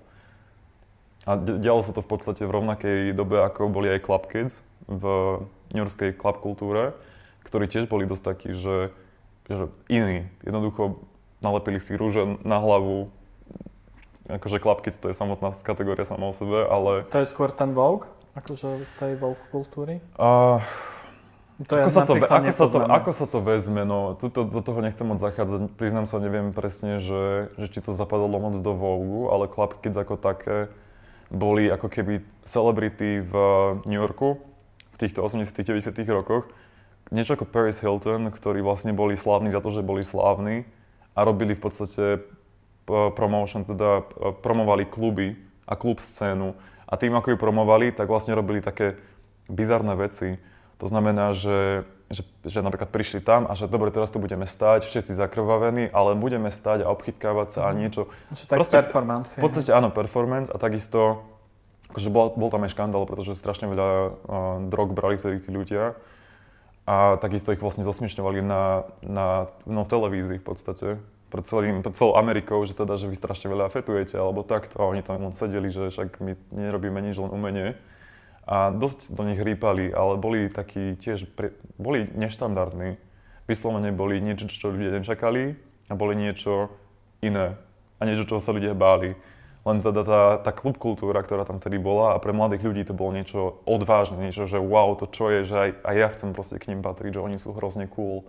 [1.28, 5.04] A dialo sa to v podstate v rovnakej dobe, ako boli aj Club Kids v
[5.76, 6.96] Yorkskej club kultúre,
[7.44, 8.96] ktorí tiež boli dosť takí, že,
[9.52, 10.32] že iní.
[10.48, 11.04] Jednoducho
[11.44, 13.12] nalepili si rúže na hlavu,
[14.32, 17.04] akože Club Kids to je samotná kategória sama o sebe, ale...
[17.12, 18.08] To je skôr ten Vogue?
[18.38, 20.00] Akože z tej Vogue kultúry?
[20.16, 20.64] Uh,
[21.66, 23.82] to ako, sa to, ako, sa to, ako sa to vezme?
[23.82, 25.74] No, tuto, do toho nechcem moc zachádzať.
[25.74, 29.98] Priznám sa, neviem presne, že, že či to zapadalo moc do Vogue, ale Club Kids
[29.98, 30.70] ako také
[31.34, 33.34] boli ako keby celebrity v
[33.90, 34.38] New Yorku
[34.94, 36.46] v týchto 80 90 rokoch.
[37.10, 40.70] Niečo ako Paris Hilton, ktorí vlastne boli slávni za to, že boli slávni
[41.18, 42.22] a robili v podstate
[43.18, 44.06] promotion, teda
[44.46, 46.54] promovali kluby a klub scénu.
[46.88, 48.96] A tým, ako ju promovali, tak vlastne robili také
[49.50, 50.40] bizarné veci
[50.78, 54.86] to znamená, že, že, že napríklad prišli tam a že dobre, teraz tu budeme stať,
[54.86, 57.78] všetci zakrvavení, ale budeme stať a obchytkávať sa a mhm.
[57.78, 58.02] niečo.
[58.34, 59.32] Že tak Proste, performance.
[59.42, 61.26] V podstate áno, performance a takisto,
[61.90, 64.10] akože bol, bol tam aj škandál, pretože strašne veľa uh,
[64.70, 65.98] drog brali vtedy tí ľudia
[66.88, 70.88] a takisto ich vlastne zasmiešňovali na, na, no, v televízii v podstate
[71.28, 74.88] pred, celým, pred celou Amerikou, že teda, že vy strašne veľa fetujete alebo takto a
[74.88, 77.76] oni tam len sedeli, že však my nerobíme nič, len umenie
[78.48, 82.96] a dosť do nich rýpali, ale boli takí tiež, pre, boli neštandardní.
[83.44, 85.60] Vyslovene boli niečo, čo ľudia nečakali
[85.92, 86.72] a boli niečo
[87.20, 87.60] iné
[88.00, 89.20] a niečo, čo sa ľudia báli.
[89.68, 92.96] Len teda tá, tá klub kultúra, ktorá tam vtedy bola a pre mladých ľudí to
[92.96, 96.56] bolo niečo odvážne, niečo, že wow, to čo je, že aj, aj ja chcem proste
[96.56, 98.24] k ním patriť, že oni sú hrozne cool.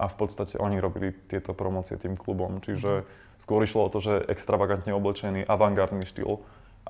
[0.00, 2.64] A v podstate oni robili tieto promócie tým klubom.
[2.64, 3.04] Čiže
[3.36, 6.40] skôr išlo o to, že extravagantne oblečený, avantgardný štýl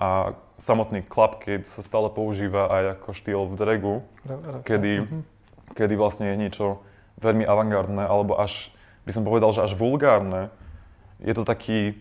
[0.01, 3.94] a samotný Club Kid sa stále používa aj ako štýl v dragu,
[4.64, 5.20] kedy, mhm.
[5.76, 6.66] kedy vlastne je niečo
[7.20, 8.72] veľmi avantgardné, alebo až,
[9.05, 10.48] by som povedal, že až vulgárne.
[11.20, 12.01] Je to taký,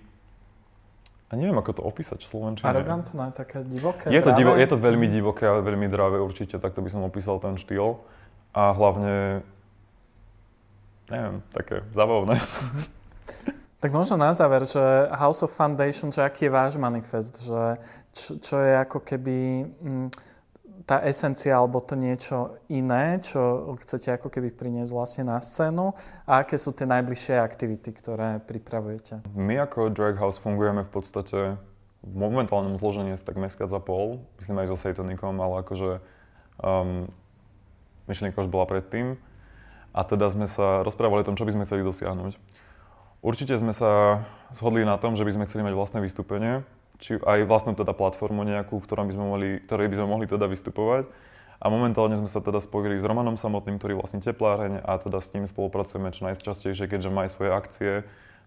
[1.27, 2.71] a neviem, ako to opísať v Slovenčine.
[2.71, 6.79] Arrogantné, také divoké, je to, divo, je to veľmi divoké a veľmi dravé určite, takto
[6.79, 7.99] by som opísal ten štýl.
[8.55, 9.43] A hlavne,
[11.11, 12.39] neviem, také zabavné.
[13.79, 14.83] Tak možno na záver, že
[15.15, 17.79] House of Foundation, že aký je váš manifest, že
[18.11, 19.37] čo, čo je ako keby
[19.79, 20.07] mm,
[20.83, 25.95] tá esencia alebo to niečo iné, čo chcete ako keby priniesť vlastne na scénu
[26.27, 29.23] a aké sú tie najbližšie aktivity, ktoré pripravujete?
[29.31, 31.39] My ako Drag House fungujeme v podstate
[32.03, 35.99] v momentálnom zložení tak mesiac a pol, myslím aj so Satanikom, ale akože
[36.63, 37.07] um,
[38.07, 39.19] myšlienka už bola predtým.
[39.89, 42.33] A teda sme sa rozprávali o tom, čo by sme chceli dosiahnuť.
[43.19, 44.23] Určite sme sa
[44.55, 46.63] zhodli na tom, že by sme chceli mať vlastné vystúpenie,
[47.03, 50.25] či aj vlastnú teda platformu nejakú, v ktorej by sme mohli, ktorej by sme mohli
[50.27, 51.07] teda vystupovať.
[51.59, 55.35] A momentálne sme sa teda spojili s Romanom samotným, ktorý vlastne tepláreň a teda s
[55.35, 57.91] ním spolupracujeme čo najčastejšie, keďže má aj svoje akcie.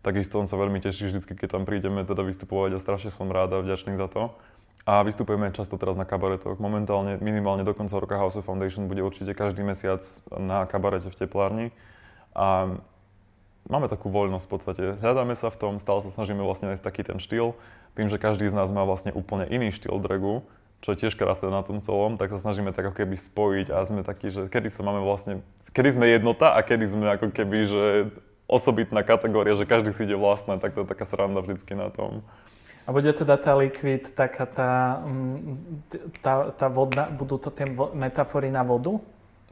[0.01, 3.53] Takisto on sa veľmi teší vždy, keď tam prídeme teda vystupovať a strašne som rád
[3.53, 4.33] a vďačný za to.
[4.89, 6.57] A vystupujeme často teraz na kabaretoch.
[6.57, 10.01] Momentálne, minimálne do konca roka House of Foundation bude určite každý mesiac
[10.33, 11.67] na kabarete v teplárni.
[12.33, 12.81] A
[13.69, 14.85] máme takú voľnosť v podstate.
[14.99, 17.55] Hľadáme sa v tom, stále sa snažíme vlastne nájsť taký ten štýl,
[17.95, 20.43] tým, že každý z nás má vlastne úplne iný štýl dragu,
[20.83, 23.87] čo je tiež krásne na tom celom, tak sa snažíme tak ako keby spojiť a
[23.87, 27.59] sme takí, že kedy sa máme vlastne, kedy sme jednota a kedy sme ako keby,
[27.71, 27.85] že
[28.51, 32.27] osobitná kategória, že každý si ide vlastné, tak to je taká sranda vždycky na tom.
[32.83, 34.73] A bude teda tá Liquid taká tá,
[35.07, 35.87] mm,
[36.19, 38.99] tá, tá vodná, budú to tie metafory na vodu?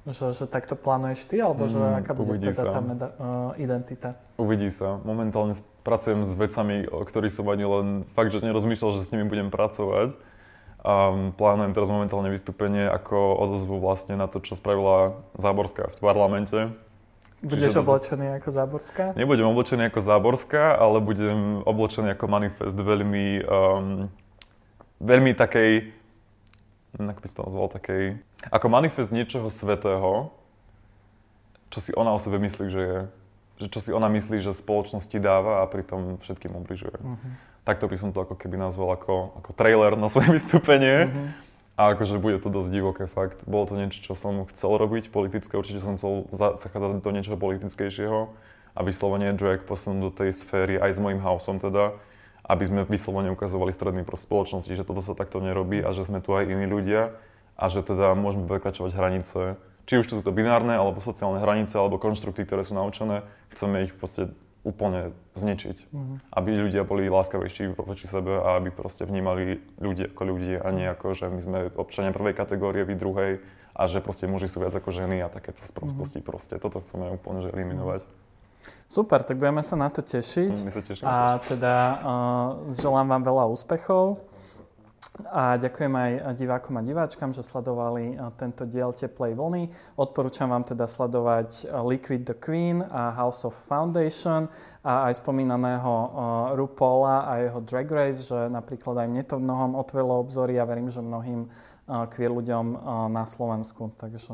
[0.09, 4.17] Že, že takto plánuješ ty, alebo že mm, aká bude teda tá meda, uh, identita?
[4.41, 4.97] Uvidí sa.
[5.05, 5.53] Momentálne
[5.85, 7.87] pracujem s vecami, o ktorých som ani len
[8.17, 10.17] fakt, že nerozmýšľal, že s nimi budem pracovať.
[10.81, 16.73] A plánujem teraz momentálne vystúpenie ako odozvu vlastne na to, čo spravila Záborská v parlamente
[17.41, 19.05] Budeš Čiže oblečený ako Záborská?
[19.17, 24.13] Nebudem oblečený ako Záborská, ale budem oblečený ako manifest veľmi, um,
[25.01, 25.89] veľmi takej,
[26.99, 28.03] ako by to nazval, takej,
[28.51, 30.35] ako manifest niečoho svetého,
[31.71, 33.01] čo si ona o sebe myslí, že je.
[33.61, 36.97] Že čo si ona myslí, že spoločnosti dáva a pritom všetkým obližuje.
[36.97, 37.31] Uh-huh.
[37.63, 41.13] Takto by som to ako keby nazval ako, ako trailer na svoje vystúpenie.
[41.13, 41.29] Uh-huh.
[41.77, 43.45] A akože bude to dosť divoké fakt.
[43.45, 48.33] Bolo to niečo, čo som chcel robiť, politické, určite som chcel zachádzať do niečoho politickejšieho
[48.77, 51.97] a vyslovene drag posunúť do tej sféry aj s mojim houseom teda,
[52.51, 56.19] aby sme vyslovene ukazovali stredný prost spoločnosti, že toto sa takto nerobí a že sme
[56.19, 57.15] tu aj iní ľudia
[57.55, 59.55] a že teda môžeme prekračovať hranice,
[59.87, 63.23] či už to sú to binárne, alebo sociálne hranice, alebo konštrukty, ktoré sú naučené,
[63.55, 65.89] chceme ich proste úplne zničiť.
[65.89, 66.17] Mm-hmm.
[66.37, 70.85] Aby ľudia boli láskavejší voči sebe a aby proste vnímali ľudí ako ľudí a nie
[70.85, 73.33] ako, že my sme občania prvej kategórie, vy druhej
[73.73, 76.29] a že proste muži sú viac ako ženy a takéto sprostosti mm-hmm.
[76.29, 76.55] proste.
[76.61, 78.05] Toto chceme úplne že eliminovať.
[78.91, 80.55] Super, tak budeme sa na to tešiť.
[80.67, 81.07] My sa tešíme.
[81.07, 84.27] A teda uh, želám vám veľa úspechov.
[85.21, 89.69] A ďakujem aj divákom a diváčkam, že sledovali tento diel Teplej vlny.
[90.01, 94.49] Odporúčam vám teda sledovať Liquid the Queen a House of Foundation
[94.81, 95.93] a aj spomínaného
[96.57, 100.89] RuPaula a jeho Drag Race, že napríklad aj mne to mnohom otvorilo obzory a verím,
[100.89, 101.53] že mnohým
[102.17, 102.81] queer ľuďom
[103.13, 103.93] na Slovensku.
[104.01, 104.33] Takže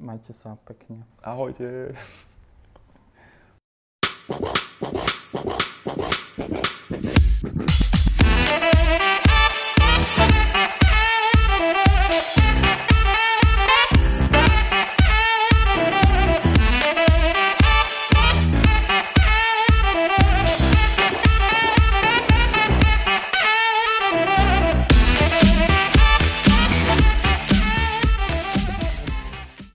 [0.00, 1.04] majte sa pekne.
[1.20, 1.92] Ahojte.
[4.28, 4.46] Thank
[6.66, 6.75] you.